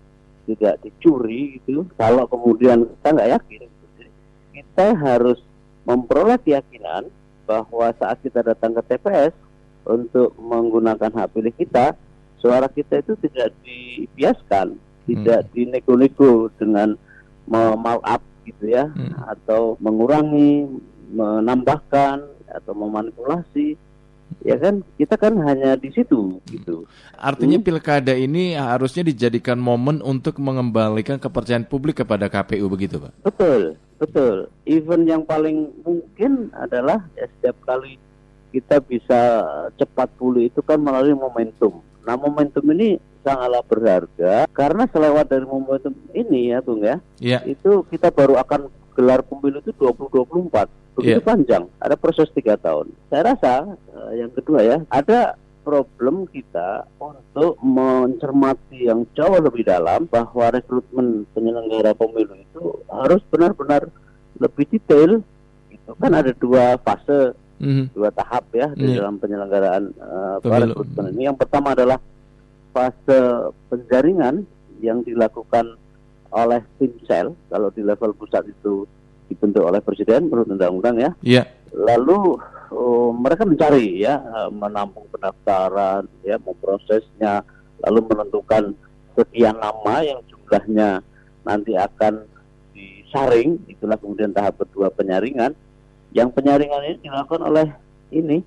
tidak 0.49 0.75
dicuri 0.83 1.61
gitu. 1.63 1.87
Kalau 1.95 2.25
kemudian 2.27 2.89
kita 2.89 3.09
nggak 3.15 3.31
yakin, 3.39 3.61
gitu. 3.69 4.03
kita 4.57 4.87
harus 4.97 5.39
memperoleh 5.85 6.39
keyakinan 6.43 7.13
bahwa 7.45 7.93
saat 8.01 8.19
kita 8.25 8.41
datang 8.43 8.73
ke 8.81 8.83
TPS 8.87 9.35
untuk 9.85 10.35
menggunakan 10.39 11.11
hak 11.11 11.29
pilih 11.35 11.55
kita, 11.55 11.95
suara 12.39 12.71
kita 12.71 13.03
itu 13.03 13.19
tidak 13.19 13.51
dibiaskan, 13.67 14.79
hmm. 14.79 15.07
tidak 15.07 15.41
dinego-nego 15.53 16.49
dengan 16.57 16.95
up 17.53 18.23
gitu 18.47 18.71
ya, 18.71 18.89
hmm. 18.89 19.27
atau 19.27 19.75
mengurangi, 19.83 20.71
menambahkan 21.13 22.32
atau 22.53 22.77
memanipulasi 22.77 23.75
ya 24.41 24.57
kan 24.57 24.81
kita 24.97 25.21
kan 25.21 25.37
hanya 25.45 25.77
di 25.77 25.93
situ 25.93 26.41
gitu. 26.49 26.89
Artinya 27.21 27.61
hmm. 27.61 27.67
pilkada 27.69 28.17
ini 28.17 28.57
harusnya 28.57 29.05
dijadikan 29.05 29.61
momen 29.61 30.01
untuk 30.01 30.41
mengembalikan 30.41 31.21
kepercayaan 31.21 31.69
publik 31.69 32.01
kepada 32.01 32.33
KPU 32.33 32.65
begitu, 32.73 32.97
Pak? 32.97 33.13
Betul, 33.21 33.77
betul. 34.01 34.49
Event 34.65 35.05
yang 35.05 35.23
paling 35.29 35.69
mungkin 35.85 36.49
adalah 36.57 37.05
ya 37.13 37.29
setiap 37.39 37.61
kali 37.69 38.01
kita 38.53 38.81
bisa 38.85 39.21
cepat 39.77 40.09
pulih 40.17 40.49
itu 40.49 40.61
kan 40.65 40.81
melalui 40.81 41.17
momentum. 41.17 41.81
Nah, 42.03 42.19
momentum 42.19 42.65
ini 42.75 42.99
sangatlah 43.23 43.63
berharga 43.63 44.45
karena 44.51 44.85
selewat 44.91 45.31
dari 45.31 45.47
momentum 45.47 45.95
ini 46.13 46.51
ya, 46.53 46.59
Bung 46.61 46.83
ya. 46.83 46.99
Yeah. 47.23 47.41
Itu 47.47 47.87
kita 47.89 48.11
baru 48.11 48.37
akan 48.43 48.69
gelar 48.93 49.25
pemilu 49.25 49.65
itu 49.65 49.73
2024 49.79 50.82
begitu 50.93 51.21
yeah. 51.21 51.27
panjang, 51.27 51.65
ada 51.81 51.97
proses 51.97 52.29
tiga 52.37 52.61
tahun. 52.61 52.93
Saya 53.09 53.33
rasa 53.33 53.77
uh, 53.97 54.13
yang 54.13 54.29
kedua 54.33 54.61
ya, 54.61 54.77
ada 54.93 55.41
problem 55.63 56.27
kita 56.27 56.91
untuk 56.99 57.55
mencermati 57.63 58.91
yang 58.91 59.07
jauh 59.15 59.39
lebih 59.39 59.63
dalam 59.63 60.11
bahwa 60.11 60.51
rekrutmen 60.51 61.23
penyelenggara 61.33 61.95
pemilu 61.95 62.35
itu 62.35 62.83
harus 62.91 63.23
benar-benar 63.31 63.87
lebih 64.43 64.67
detail. 64.69 65.23
Itu 65.71 65.95
kan 65.97 66.13
ada 66.19 66.35
dua 66.35 66.77
fase, 66.83 67.33
mm-hmm. 67.63 67.95
dua 67.95 68.11
tahap 68.11 68.45
ya 68.53 68.75
di 68.75 68.91
yeah. 68.91 69.07
dalam 69.07 69.23
penyelenggaraan 69.23 69.85
uh, 70.03 70.37
rekrutmen 70.43 71.15
ini. 71.15 71.31
Yang 71.31 71.39
pertama 71.47 71.79
adalah 71.79 71.99
fase 72.75 73.21
penjaringan 73.71 74.43
yang 74.83 75.07
dilakukan 75.07 75.79
oleh 76.35 76.61
tim 76.83 76.93
sel. 77.07 77.39
Kalau 77.49 77.71
di 77.71 77.87
level 77.87 78.19
pusat 78.19 78.45
itu 78.51 78.85
dibentuk 79.33 79.65
oleh 79.65 79.81
presiden 79.81 80.29
menurut 80.29 80.53
undang-undang 80.53 80.97
ya. 81.01 81.11
Iya. 81.25 81.43
Lalu 81.73 82.37
uh, 82.71 83.11
mereka 83.17 83.49
mencari 83.49 84.05
ya 84.05 84.21
menampung 84.53 85.09
pendaftaran 85.09 86.05
ya 86.21 86.37
memprosesnya 86.37 87.41
lalu 87.83 88.01
menentukan 88.13 88.77
sekian 89.17 89.57
nama 89.59 90.05
yang 90.05 90.21
jumlahnya 90.29 91.05
nanti 91.43 91.75
akan 91.77 92.25
disaring 92.73 93.59
itulah 93.69 93.99
kemudian 93.99 94.33
tahap 94.33 94.57
kedua 94.63 94.89
penyaringan 94.95 95.53
yang 96.13 96.29
penyaringan 96.33 96.81
ini 96.87 96.97
dilakukan 97.03 97.43
oleh 97.45 97.67
ini 98.13 98.45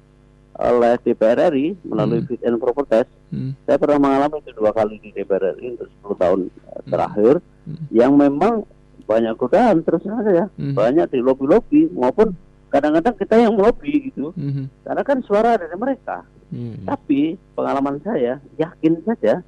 oleh 0.56 0.96
DPR 1.04 1.52
RI 1.52 1.76
melalui 1.84 2.24
hmm. 2.24 2.28
fit 2.32 2.42
and 2.48 2.56
proper 2.64 2.88
test. 2.88 3.12
Hmm. 3.28 3.52
Saya 3.68 3.76
pernah 3.76 4.00
mengalami 4.00 4.40
itu 4.40 4.56
dua 4.56 4.72
kali 4.72 5.04
di 5.04 5.12
DPR 5.12 5.60
RI 5.60 5.76
untuk 5.76 5.92
10 6.16 6.24
tahun 6.24 6.40
eh, 6.48 6.82
terakhir 6.88 7.34
hmm. 7.68 7.86
yang 7.92 8.16
memang 8.16 8.64
banyak 9.06 9.34
godaan 9.38 9.86
terus 9.86 10.02
aja 10.06 10.32
ya 10.34 10.46
mm-hmm. 10.50 10.76
banyak 10.76 11.08
di 11.14 11.20
lobby 11.22 11.46
lobby 11.46 11.82
maupun 11.94 12.34
kadang-kadang 12.74 13.16
kita 13.16 13.36
yang 13.38 13.54
melobi 13.54 14.12
gitu 14.12 14.34
mm-hmm. 14.36 14.66
karena 14.84 15.02
kan 15.06 15.18
suara 15.24 15.56
dari 15.56 15.78
mereka 15.78 16.26
Hmm. 16.54 16.86
Tapi 16.86 17.36
pengalaman 17.58 17.98
saya 18.06 18.38
yakin 18.56 19.02
saja 19.04 19.42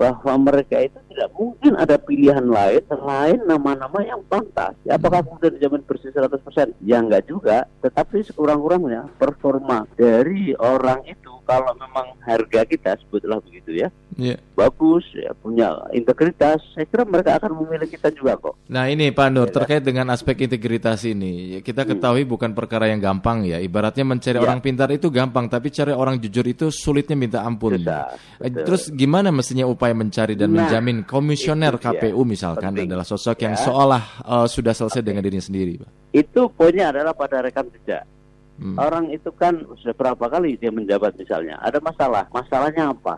bahwa 0.00 0.32
mereka 0.40 0.80
itu 0.80 0.96
tidak 1.12 1.28
mungkin 1.36 1.76
ada 1.76 2.00
pilihan 2.00 2.40
lain 2.40 2.80
selain 2.88 3.36
nama-nama 3.44 4.00
yang 4.00 4.24
pantas. 4.24 4.72
Ya, 4.80 4.96
apakah 4.96 5.20
kemudian 5.20 5.60
dijamin 5.60 5.84
bersih 5.84 6.08
100%? 6.08 6.72
Ya 6.80 7.04
enggak 7.04 7.28
juga, 7.28 7.68
tetapi 7.84 8.24
sekurang-kurangnya 8.24 9.12
performa 9.20 9.84
dari 9.92 10.56
orang 10.56 11.04
itu 11.04 11.28
kalau 11.44 11.76
memang 11.76 12.16
harga 12.22 12.64
kita 12.64 12.96
sebutlah 13.04 13.44
begitu 13.44 13.76
ya, 13.76 13.92
Yeah. 14.16 14.36
bagus 14.52 15.06
ya 15.16 15.32
punya 15.32 15.72
integritas, 15.96 16.60
saya 16.74 16.84
kira 16.84 17.08
mereka 17.08 17.40
akan 17.40 17.56
memilih 17.56 17.88
kita 17.88 18.12
juga 18.12 18.36
kok. 18.36 18.52
Nah 18.68 18.84
ini 18.86 19.08
Pak 19.10 19.28
Nur 19.30 19.48
Ya, 19.48 19.54
terkait 19.56 19.80
dengan 19.80 20.12
aspek 20.12 20.44
integritas 20.44 21.00
ini 21.04 21.58
kita 21.60 21.82
ketahui 21.84 22.28
bukan 22.28 22.52
perkara 22.52 22.90
yang 22.90 23.00
gampang 23.00 23.48
ya. 23.48 23.56
Ibaratnya 23.58 24.04
mencari 24.04 24.36
Hmm. 24.36 24.44
Ya. 24.44 24.46
orang 24.46 24.60
pintar 24.60 24.88
itu 24.90 25.08
gampang, 25.08 25.48
tapi 25.48 25.68
cari 25.68 25.90
orang 25.90 26.20
jujur 26.20 26.44
itu 26.44 26.68
sulitnya 26.68 27.16
minta 27.16 27.38
ampun. 27.40 27.80
Susah, 27.80 28.12
Eh. 28.40 28.50
Terus 28.52 28.88
gimana 28.90 29.28
mestinya 29.30 29.64
upaya 29.64 29.89
mencari 29.92 30.34
dan 30.34 30.50
Nah, 30.52 30.66
menjamin 30.66 31.02
komisioner. 31.04 31.76
KPU 31.76 32.22
misalkan 32.24 32.72
Penting. 32.74 32.88
adalah 32.90 33.06
sosok 33.06 33.36
yang 33.40 33.54
Ya. 33.54 33.62
seolah 33.62 34.02
eh, 34.22 34.46
sudah 34.46 34.72
selesai 34.72 35.00
dengan 35.00 35.22
dirinya 35.22 35.42
sendiri, 35.42 35.78
Pak. 35.78 35.90
Itu 36.10 36.50
poinnya 36.50 36.90
adalah 36.90 37.14
pada 37.14 37.40
rekam 37.40 37.66
jejak. 37.70 38.04
Hmm. 38.60 38.76
Orang 38.76 39.08
itu 39.08 39.32
kan 39.32 39.56
sudah 39.80 39.96
berapa 39.96 40.24
kali 40.26 40.56
dia 40.56 40.68
menjabat 40.68 41.16
misalnya. 41.16 41.56
Ada 41.64 41.80
masalah. 41.80 42.28
Masalahnya 42.28 42.92
apa? 42.92 43.16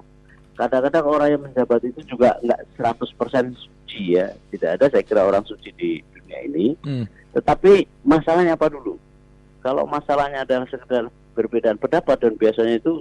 Kadang-kadang 0.55 1.05
orang 1.05 1.29
yang 1.33 1.43
menjabat 1.43 1.81
itu 1.83 2.00
juga 2.07 2.38
nggak 2.38 2.61
100% 2.79 3.50
suci 3.57 4.14
ya. 4.14 4.31
Tidak 4.55 4.71
ada 4.79 4.87
saya 4.87 5.02
kira 5.02 5.26
orang 5.26 5.43
suci 5.43 5.75
di 5.75 5.99
dunia 6.14 6.38
ini. 6.47 6.67
Hmm. 6.87 7.05
Tetapi 7.35 8.05
masalahnya 8.05 8.55
apa 8.55 8.71
dulu? 8.71 8.95
Kalau 9.62 9.83
masalahnya 9.87 10.47
adalah 10.47 10.69
sekedar 10.69 11.09
perbedaan 11.35 11.81
pendapat 11.81 12.21
dan 12.21 12.37
biasanya 12.37 12.79
itu 12.79 13.00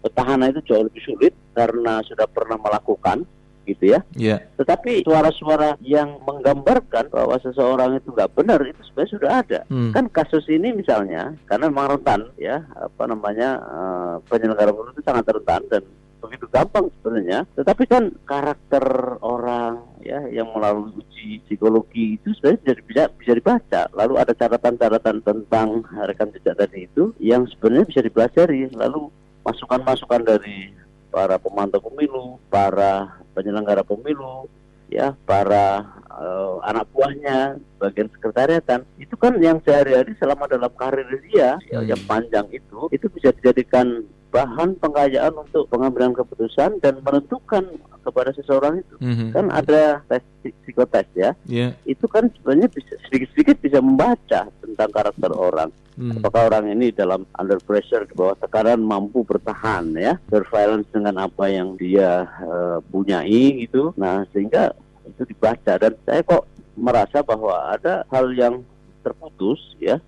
petahana 0.00 0.50
itu 0.50 0.60
jauh 0.64 0.84
lebih 0.84 1.02
sulit 1.04 1.32
karena 1.52 2.00
sudah 2.04 2.26
pernah 2.28 2.56
melakukan 2.56 3.24
gitu 3.68 3.94
ya. 3.94 4.00
Ya. 4.16 4.36
Tetapi 4.58 5.06
suara-suara 5.06 5.78
yang 5.84 6.18
menggambarkan 6.26 7.12
bahwa 7.12 7.36
seseorang 7.38 8.00
itu 8.00 8.10
nggak 8.10 8.32
benar 8.34 8.60
itu 8.66 8.80
sebenarnya 8.90 9.14
sudah 9.14 9.30
ada. 9.44 9.60
Hmm. 9.70 9.92
Kan 9.94 10.10
kasus 10.10 10.44
ini 10.50 10.74
misalnya 10.74 11.36
karena 11.46 11.70
memang 11.70 11.98
rentan 11.98 12.32
ya 12.40 12.64
apa 12.74 13.04
namanya 13.06 13.48
eh, 13.60 14.14
penyelenggara 14.26 14.74
pemilu 14.74 14.96
itu 14.96 15.04
sangat 15.06 15.24
rentan 15.30 15.62
dan 15.70 15.82
begitu 16.20 16.46
gampang 16.52 16.92
sebenarnya. 17.00 17.48
Tetapi 17.56 17.84
kan 17.88 18.04
karakter 18.28 18.84
orang 19.24 19.80
ya 20.04 20.20
yang 20.28 20.52
melalui 20.52 20.92
uji 21.00 21.40
psikologi 21.48 22.20
itu 22.20 22.36
sebenarnya 22.36 22.76
bisa 22.84 23.02
bisa 23.16 23.32
dibaca. 23.32 23.82
Lalu 23.96 24.14
ada 24.20 24.32
catatan-catatan 24.36 25.16
tentang 25.24 25.84
rekam 26.04 26.28
jejak 26.36 26.60
tadi 26.60 26.86
itu 26.86 27.16
yang 27.18 27.48
sebenarnya 27.48 27.88
bisa 27.88 28.00
dipelajari. 28.04 28.68
Lalu 28.76 29.08
masukan-masukan 29.42 30.22
dari 30.22 30.72
para 31.10 31.36
pemantau 31.36 31.82
pemilu, 31.82 32.38
para 32.48 33.18
penyelenggara 33.34 33.82
pemilu, 33.82 34.46
ya 34.86 35.14
para 35.24 35.82
eh, 36.10 36.54
anak 36.66 36.84
buahnya, 36.92 37.56
bagian 37.78 38.10
sekretariatan 38.12 38.84
itu 38.98 39.14
kan 39.16 39.38
yang 39.40 39.56
sehari-hari 39.64 40.12
selama 40.18 40.44
dalam 40.44 40.68
karir 40.76 41.06
dia 41.24 41.56
ya, 41.66 41.80
Hmm. 41.80 41.88
yang 41.88 42.00
panjang 42.04 42.46
itu 42.50 42.90
itu 42.90 43.06
bisa 43.08 43.32
dijadikan 43.32 44.04
bahan 44.30 44.78
pengayaan 44.78 45.34
untuk 45.34 45.66
pengambilan 45.66 46.14
keputusan 46.14 46.78
dan 46.78 47.02
menentukan 47.02 47.66
kepada 48.00 48.30
seseorang 48.30 48.78
itu 48.78 48.94
Mhm. 49.02 49.34
kan 49.34 49.46
ada 49.50 50.06
tes 50.06 50.22
psik- 50.38 50.54
psikotes 50.62 51.06
ya 51.18 51.30
Ya. 51.50 51.74
itu 51.82 52.06
kan 52.06 52.30
sebenarnya 52.38 52.70
bisa 52.70 52.94
sedikit-sedikit 53.06 53.58
bisa 53.58 53.82
membaca 53.82 54.46
tentang 54.46 54.90
karakter 54.94 55.34
orang 55.34 55.74
Hmm. 56.00 56.16
apakah 56.16 56.48
orang 56.48 56.72
ini 56.72 56.88
dalam 56.96 57.28
under 57.36 57.60
pressure 57.60 58.08
di 58.08 58.16
bawah 58.16 58.32
tekanan 58.40 58.80
mampu 58.80 59.20
bertahan 59.20 59.92
ya? 59.92 60.16
Surveillance 60.32 60.88
dengan 60.88 61.20
apa 61.20 61.44
yang 61.52 61.76
dia 61.76 62.24
eh, 62.40 62.78
punyai 62.88 63.68
gitu. 63.68 63.92
Nah 64.00 64.24
sehingga 64.32 64.72
itu 65.04 65.28
dibaca. 65.28 65.76
Dan 65.76 65.92
saya 66.08 66.24
kok 66.24 66.48
merasa 66.72 67.20
bahwa 67.20 67.76
ada 67.76 68.08
hal 68.08 68.32
yang 68.32 68.64
terputus 69.04 69.60
ya 69.76 70.00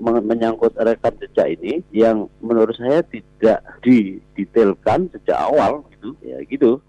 menyangkut 0.00 0.72
rekam 0.76 1.12
jejak 1.20 1.58
ini 1.60 1.84
yang 1.92 2.26
menurut 2.40 2.72
saya 2.74 3.04
tidak 3.04 3.60
didetailkan 3.84 5.08
sejak 5.12 5.36
awal 5.36 5.84
gitu 5.92 6.14
ya 6.22 6.38
gitu 6.46 6.80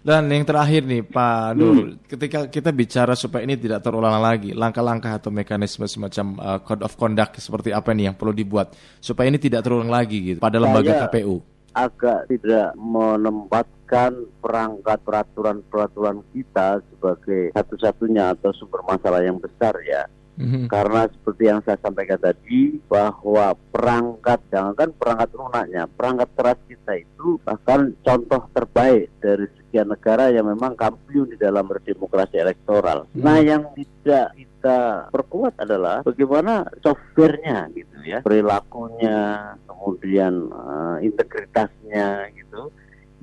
Dan 0.00 0.30
yang 0.30 0.46
terakhir 0.46 0.86
nih 0.86 1.02
Pak 1.02 1.58
Nur, 1.58 1.98
ketika 2.06 2.46
kita 2.46 2.70
bicara 2.70 3.18
supaya 3.18 3.42
ini 3.42 3.58
tidak 3.58 3.82
terulang 3.82 4.22
lagi, 4.22 4.54
langkah-langkah 4.54 5.18
atau 5.18 5.34
mekanisme 5.34 5.82
semacam 5.82 6.26
uh, 6.38 6.58
code 6.62 6.86
of 6.86 6.94
conduct 6.94 7.42
seperti 7.42 7.74
apa 7.74 7.90
nih 7.90 8.08
yang 8.08 8.16
perlu 8.16 8.30
dibuat 8.30 8.78
supaya 9.02 9.26
ini 9.26 9.42
tidak 9.42 9.66
terulang 9.66 9.90
lagi 9.90 10.22
gitu 10.22 10.38
pada 10.38 10.62
lembaga 10.62 10.94
Saya- 10.94 11.10
KPU. 11.10 11.42
agak 11.74 12.30
tidak 12.30 12.72
menempatkan 12.78 14.10
perangkat 14.40 14.96
peraturan-peraturan 15.04 16.24
kita 16.32 16.80
sebagai 16.88 17.52
satu-satunya 17.52 18.32
atau 18.32 18.54
sumber 18.56 18.80
masalah 18.86 19.20
yang 19.20 19.36
besar 19.36 19.76
ya. 19.84 20.08
Mhm. 20.36 20.68
Karena 20.68 21.08
seperti 21.08 21.42
yang 21.48 21.60
saya 21.64 21.80
sampaikan 21.80 22.20
tadi 22.20 22.76
bahwa 22.86 23.56
perangkat 23.72 24.40
jangankan 24.52 24.92
perangkat 24.92 25.30
lunaknya, 25.32 25.82
perangkat 25.88 26.28
keras 26.36 26.60
kita 26.68 26.92
itu 27.00 27.40
bahkan 27.40 27.96
contoh 28.04 28.44
terbaik 28.52 29.08
dari 29.24 29.48
sekian 29.56 29.88
negara 29.88 30.28
yang 30.28 30.44
memang 30.44 30.76
kampiun 30.76 31.32
di 31.32 31.40
dalam 31.40 31.64
berdemokrasi 31.64 32.36
elektoral. 32.36 33.08
Hmm. 33.16 33.24
Nah, 33.24 33.38
yang 33.40 33.64
tidak 33.72 34.36
kita 34.36 34.78
perkuat 35.08 35.56
adalah 35.56 36.04
bagaimana 36.04 36.68
softwarenya 36.84 37.72
gitu 37.72 37.96
ya, 38.04 38.20
perilakunya, 38.20 39.56
kemudian 39.64 40.52
eh, 40.52 40.96
integritasnya 41.08 42.28
gitu. 42.36 42.68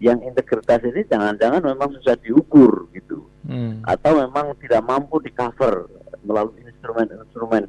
Yang 0.02 0.34
integritas 0.34 0.82
ini 0.84 1.06
jangan-jangan 1.08 1.62
memang 1.62 1.94
susah 2.02 2.18
diukur 2.20 2.90
gitu 2.92 3.22
Hmm. 3.44 3.84
atau 3.84 4.24
memang 4.24 4.56
tidak 4.64 4.80
mampu 4.88 5.20
di 5.20 5.28
cover 5.36 5.84
melalui 6.24 6.64
instrumen-instrumen 6.64 7.68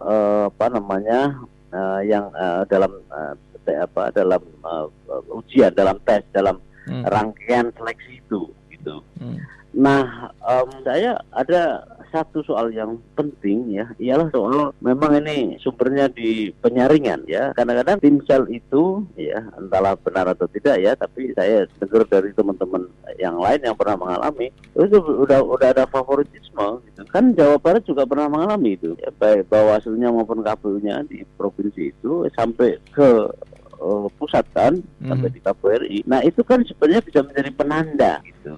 eh, 0.00 0.44
apa 0.46 0.66
namanya 0.70 1.34
eh, 1.70 2.00
yang 2.06 2.30
eh, 2.30 2.62
dalam 2.66 2.92
te- 3.62 3.76
apa 3.76 4.10
dalam 4.10 4.40
eh, 4.40 4.86
ujian 5.30 5.70
dalam 5.72 5.98
tes 6.02 6.22
dalam 6.30 6.58
Hmm. 6.80 7.04
rangkaian 7.06 7.68
seleksi 7.76 8.18
itu 8.18 8.48
gitu. 8.72 9.04
Hmm. 9.20 9.36
Nah, 9.76 10.32
em, 10.32 10.68
saya 10.82 11.12
ada 11.30 11.84
satu 12.10 12.42
soal 12.42 12.74
yang 12.74 12.98
penting 13.14 13.74
ya, 13.74 13.86
ialah 13.98 14.28
soal 14.34 14.74
memang 14.82 15.16
ini 15.22 15.56
sumbernya 15.58 16.10
di 16.10 16.50
penyaringan 16.60 17.24
ya. 17.26 17.54
Kadang-kadang 17.54 18.02
tim 18.02 18.18
sel 18.26 18.44
itu 18.50 19.06
ya 19.14 19.38
entahlah 19.56 19.94
benar 20.02 20.30
atau 20.34 20.50
tidak 20.50 20.76
ya, 20.82 20.92
tapi 20.94 21.30
saya 21.38 21.64
dengar 21.78 22.04
dari 22.10 22.34
teman-teman 22.34 22.86
yang 23.18 23.38
lain 23.38 23.62
yang 23.62 23.76
pernah 23.78 23.96
mengalami 23.96 24.50
itu 24.74 24.98
udah 24.98 25.40
udah 25.42 25.68
ada 25.70 25.84
favoritisme 25.86 26.82
gitu. 26.90 27.02
Kan 27.10 27.32
Jawa 27.34 27.56
Barat 27.58 27.86
juga 27.86 28.04
pernah 28.04 28.26
mengalami 28.28 28.74
itu, 28.76 28.92
ya, 29.00 29.10
baik 29.14 29.46
Bawaslunya 29.48 30.10
maupun 30.10 30.42
KPU-nya 30.42 31.06
di 31.06 31.22
provinsi 31.38 31.94
itu 31.94 32.26
sampai 32.34 32.76
ke 32.92 33.30
eh, 33.80 34.06
pusat 34.20 34.44
kan, 34.52 34.76
sampai 35.08 35.32
Mhm. 35.32 35.34
di 35.34 35.40
KPRI. 35.40 35.98
Nah 36.04 36.20
itu 36.20 36.44
kan 36.44 36.60
sebenarnya 36.68 37.00
bisa 37.00 37.24
menjadi 37.24 37.50
penanda 37.56 38.12
gitu 38.28 38.52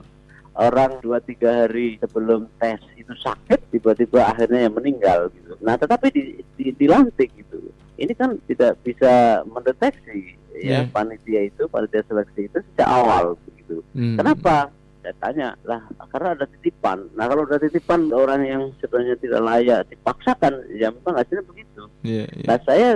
orang 0.56 1.00
dua 1.00 1.18
tiga 1.24 1.64
hari 1.64 1.96
sebelum 1.96 2.48
tes 2.60 2.80
itu 3.00 3.12
sakit 3.16 3.72
tiba-tiba 3.72 4.28
akhirnya 4.28 4.68
yang 4.68 4.74
meninggal 4.76 5.32
gitu. 5.32 5.56
Nah 5.64 5.80
tetapi 5.80 6.12
di, 6.12 6.22
di, 6.58 6.72
dilantik 6.76 7.32
gitu. 7.32 7.72
Ini 7.96 8.12
kan 8.16 8.36
tidak 8.48 8.80
bisa 8.84 9.44
mendeteksi 9.48 10.36
ya 10.62 10.84
Iya. 10.84 10.92
panitia 10.92 11.48
itu 11.48 11.64
panitia 11.66 12.04
seleksi 12.06 12.46
itu 12.46 12.58
sejak 12.72 12.88
awal 12.88 13.34
begitu. 13.48 13.80
Hmm. 13.96 14.16
Kenapa? 14.20 14.68
Saya 15.02 15.14
tanya 15.18 15.48
lah 15.66 15.82
karena 16.14 16.38
ada 16.38 16.46
titipan. 16.46 17.10
Nah 17.18 17.26
kalau 17.26 17.42
ada 17.42 17.58
titipan 17.58 18.06
orang 18.14 18.46
yang 18.46 18.62
sebenarnya 18.78 19.18
tidak 19.18 19.40
layak 19.42 19.80
dipaksakan 19.90 20.62
ya 20.78 20.94
memang 20.94 21.18
hasilnya 21.18 21.44
begitu. 21.48 21.82
Iya, 22.06 22.24
iya. 22.30 22.46
Nah 22.46 22.58
saya 22.62 22.88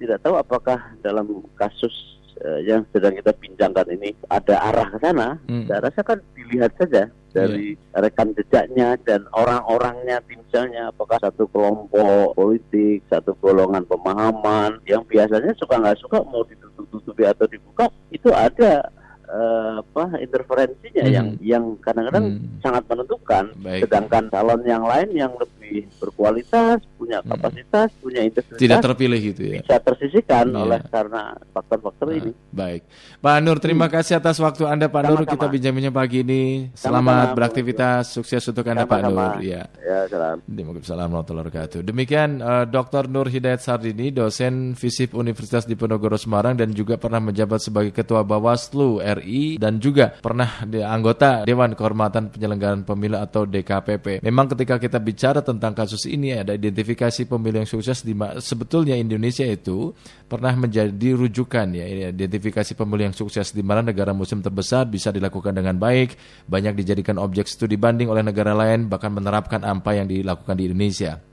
tidak 0.00 0.18
tahu 0.24 0.40
apakah 0.40 0.80
dalam 1.04 1.44
kasus 1.60 1.92
eh, 2.40 2.60
yang 2.64 2.82
sedang 2.90 3.14
kita 3.14 3.32
bincangkan 3.32 3.86
ini 3.90 4.12
ada 4.28 4.56
arah 4.60 4.88
ke 4.90 4.98
sana. 4.98 5.28
Hmm. 5.46 5.64
Saya 5.64 5.80
rasa 5.84 6.00
kan 6.00 6.18
dilihat 6.32 6.72
saja 6.76 7.08
dari 7.30 7.78
rekam 7.94 8.34
jejaknya 8.34 8.98
dan 9.06 9.22
orang-orangnya 9.30 10.18
timselnya 10.26 10.90
apakah 10.90 11.14
satu 11.22 11.46
kelompok 11.46 12.34
politik, 12.34 13.06
satu 13.06 13.38
golongan 13.38 13.86
pemahaman 13.86 14.82
yang 14.82 15.06
biasanya 15.06 15.54
suka 15.54 15.78
nggak 15.78 16.00
suka 16.02 16.26
mau 16.26 16.42
ditutup-tutupi 16.42 17.22
atau 17.22 17.46
dibuka 17.46 17.86
itu 18.10 18.34
ada 18.34 18.82
eh, 19.30 19.72
apa 19.78 20.18
interferensinya 20.18 21.06
Hmm. 21.06 21.14
yang 21.14 21.28
yang 21.38 21.64
kadang-kadang 21.78 22.34
Hmm. 22.34 22.58
sangat 22.58 22.82
menentukan. 22.90 23.44
Baik. 23.62 23.86
Sedangkan 23.86 24.26
calon 24.26 24.66
yang 24.66 24.82
lain 24.82 25.08
yang 25.14 25.30
lebih 25.38 25.86
berkualitas, 26.02 26.82
punya 27.10 27.18
punya 27.26 27.34
kapasitas, 27.34 27.88
punya 27.98 28.20
integritas 28.22 28.60
Tidak 28.62 28.78
terpilih 28.78 29.20
gitu 29.20 29.42
ya. 29.42 29.60
bisa 29.60 29.76
tersisihkan 29.82 30.44
Iya. 30.46 30.58
oleh 30.62 30.80
karena 30.86 31.22
faktor-faktor 31.50 32.06
Nah, 32.06 32.16
ini. 32.16 32.30
Baik, 32.50 32.82
Pak 33.18 33.36
Nur, 33.42 33.58
terima 33.58 33.86
kasih 33.86 34.14
atas 34.16 34.38
waktu 34.38 34.62
Anda, 34.64 34.86
Pak 34.86 35.02
Nur. 35.04 35.20
Kita 35.26 35.46
bincang-bincang 35.46 35.90
pagi 35.92 36.22
ini. 36.22 36.70
Selamat 36.74 37.34
Bu. 37.34 37.36
beraktivitas, 37.36 38.14
sukses 38.14 38.42
untuk 38.46 38.62
Anda, 38.66 38.86
Pak 38.86 39.02
Sama-sama. 39.02 39.26
Nur. 39.34 39.42
Ya. 39.42 39.62
Ya, 39.82 39.98
salam. 40.06 40.38
Waalaikumsalam 40.46 41.08
warahmatullahi 41.10 41.44
wabarakatuh. 41.50 41.80
Demikian 41.82 42.30
eh, 42.38 42.64
Dr. 42.68 43.10
Nur 43.10 43.26
Hidayat 43.26 43.60
Sardini, 43.60 44.14
dosen 44.14 44.78
FISIP 44.78 45.14
Universitas 45.14 45.66
Diponegoro 45.66 46.14
Semarang 46.14 46.54
dan 46.54 46.70
juga 46.70 46.94
pernah 46.94 47.18
menjabat 47.18 47.58
sebagai 47.58 47.90
Ketua 47.90 48.22
Bawaslu 48.22 49.02
RI 49.02 49.58
dan 49.58 49.82
juga 49.82 50.14
pernah 50.14 50.62
di 50.62 50.78
anggota 50.78 51.42
Dewan 51.42 51.74
Kehormatan 51.74 52.30
Penyelenggaraan 52.30 52.84
Pemilu 52.84 53.16
atau 53.16 53.48
DKPP. 53.48 54.20
Memang 54.22 54.46
ketika 54.52 54.76
kita 54.76 55.00
bicara 55.00 55.40
tentang 55.40 55.72
kasus 55.72 56.04
ini 56.04 56.36
ada 56.36 56.52
identifikasi 56.52 56.99
pemilu 57.00 57.64
yang 57.64 57.70
sukses 57.70 58.04
di 58.04 58.12
sebetulnya 58.44 58.92
Indonesia 58.92 59.48
itu 59.48 59.96
pernah 60.28 60.52
menjadi 60.52 61.16
rujukan 61.16 61.72
ya 61.72 61.84
ini 61.88 62.02
identifikasi 62.12 62.76
pemilu 62.76 63.08
yang 63.08 63.16
sukses 63.16 63.56
di 63.56 63.64
mana 63.64 63.80
negara 63.80 64.12
muslim 64.12 64.44
terbesar 64.44 64.84
bisa 64.84 65.08
dilakukan 65.08 65.56
dengan 65.56 65.80
baik, 65.80 66.20
banyak 66.44 66.76
dijadikan 66.76 67.16
objek 67.16 67.48
studi 67.48 67.80
banding 67.80 68.12
oleh 68.12 68.20
negara 68.20 68.52
lain 68.52 68.92
bahkan 68.92 69.08
menerapkan 69.08 69.64
apa 69.64 69.96
yang 69.96 70.04
dilakukan 70.04 70.60
di 70.60 70.68
Indonesia. 70.68 71.29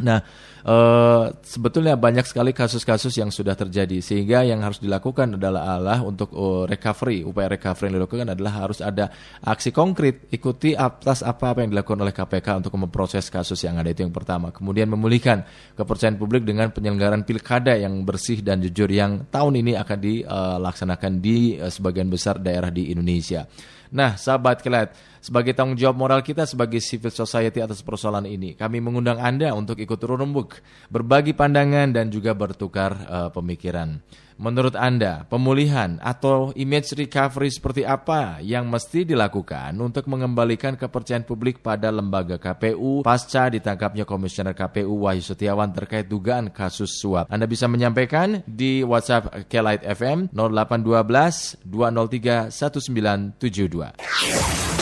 Nah, 0.00 0.18
eh, 0.64 1.24
sebetulnya 1.44 1.96
banyak 1.96 2.24
sekali 2.24 2.56
kasus-kasus 2.56 3.12
yang 3.16 3.28
sudah 3.28 3.56
terjadi 3.56 4.00
sehingga 4.00 4.44
yang 4.44 4.64
harus 4.64 4.80
dilakukan 4.80 5.36
adalah 5.36 5.76
Allah 5.76 6.00
untuk 6.04 6.32
oh, 6.32 6.64
recovery, 6.64 7.24
upaya 7.24 7.52
recovery 7.52 7.92
yang 7.92 7.96
dilakukan 8.04 8.28
adalah 8.32 8.52
harus 8.66 8.80
ada 8.80 9.12
aksi 9.44 9.70
konkret, 9.70 10.28
ikuti 10.32 10.72
atas 10.72 11.20
apa-apa 11.20 11.64
yang 11.64 11.70
dilakukan 11.76 12.00
oleh 12.00 12.14
KPK 12.14 12.64
untuk 12.64 12.74
memproses 12.80 13.28
kasus 13.28 13.60
yang 13.64 13.76
ada 13.76 13.92
itu 13.92 14.04
yang 14.04 14.12
pertama. 14.12 14.52
Kemudian 14.52 14.88
memulihkan 14.88 15.44
kepercayaan 15.76 16.16
publik 16.16 16.44
dengan 16.44 16.72
penyelenggaraan 16.72 17.24
pilkada 17.24 17.76
yang 17.76 17.92
bersih 18.02 18.40
dan 18.40 18.60
jujur 18.64 18.88
yang 18.88 19.28
tahun 19.28 19.60
ini 19.60 19.76
akan 19.76 19.98
dilaksanakan 20.00 21.12
di 21.20 21.60
eh, 21.60 21.70
sebagian 21.70 22.08
besar 22.08 22.40
daerah 22.40 22.72
di 22.72 22.90
Indonesia. 22.90 23.44
Nah, 23.90 24.14
sahabat 24.14 24.62
kelet, 24.62 24.94
sebagai 25.20 25.52
tanggung 25.52 25.76
jawab 25.76 26.00
moral 26.00 26.20
kita 26.24 26.48
sebagai 26.48 26.80
civil 26.80 27.12
society 27.12 27.60
atas 27.60 27.84
persoalan 27.84 28.26
ini, 28.26 28.56
kami 28.56 28.80
mengundang 28.80 29.20
Anda 29.20 29.52
untuk 29.52 29.76
ikut 29.78 30.00
turun 30.00 30.24
rembuk, 30.24 30.64
berbagi 30.88 31.36
pandangan 31.36 31.92
dan 31.92 32.08
juga 32.08 32.32
bertukar 32.32 32.92
eh, 32.96 33.30
pemikiran. 33.30 34.00
Menurut 34.40 34.72
Anda, 34.72 35.28
pemulihan 35.28 36.00
atau 36.00 36.48
image 36.56 36.96
recovery 36.96 37.52
seperti 37.52 37.84
apa 37.84 38.40
yang 38.40 38.72
mesti 38.72 39.04
dilakukan 39.04 39.76
untuk 39.76 40.08
mengembalikan 40.08 40.80
kepercayaan 40.80 41.28
publik 41.28 41.60
pada 41.60 41.92
lembaga 41.92 42.40
KPU 42.40 43.04
pasca 43.04 43.52
ditangkapnya 43.52 44.08
Komisioner 44.08 44.56
KPU 44.56 45.04
Wahyu 45.04 45.20
Setiawan 45.20 45.76
terkait 45.76 46.08
dugaan 46.08 46.48
kasus 46.48 46.96
suap? 46.96 47.28
Anda 47.28 47.44
bisa 47.44 47.68
menyampaikan 47.68 48.40
di 48.48 48.80
WhatsApp 48.80 49.44
Kelight 49.52 49.84
FM 49.84 50.32
0812 50.32 51.60
203 51.68 52.48
1972. 52.48 54.79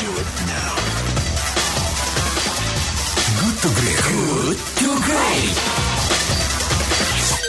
Do 5.39 5.45
it, 5.45 5.55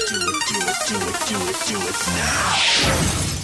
do 0.08 0.60
it, 0.60 0.78
do 0.88 0.96
it, 0.96 1.18
do 1.28 1.38
it, 1.50 1.58
do 1.66 1.78
it 1.88 2.08
now. 2.08 3.39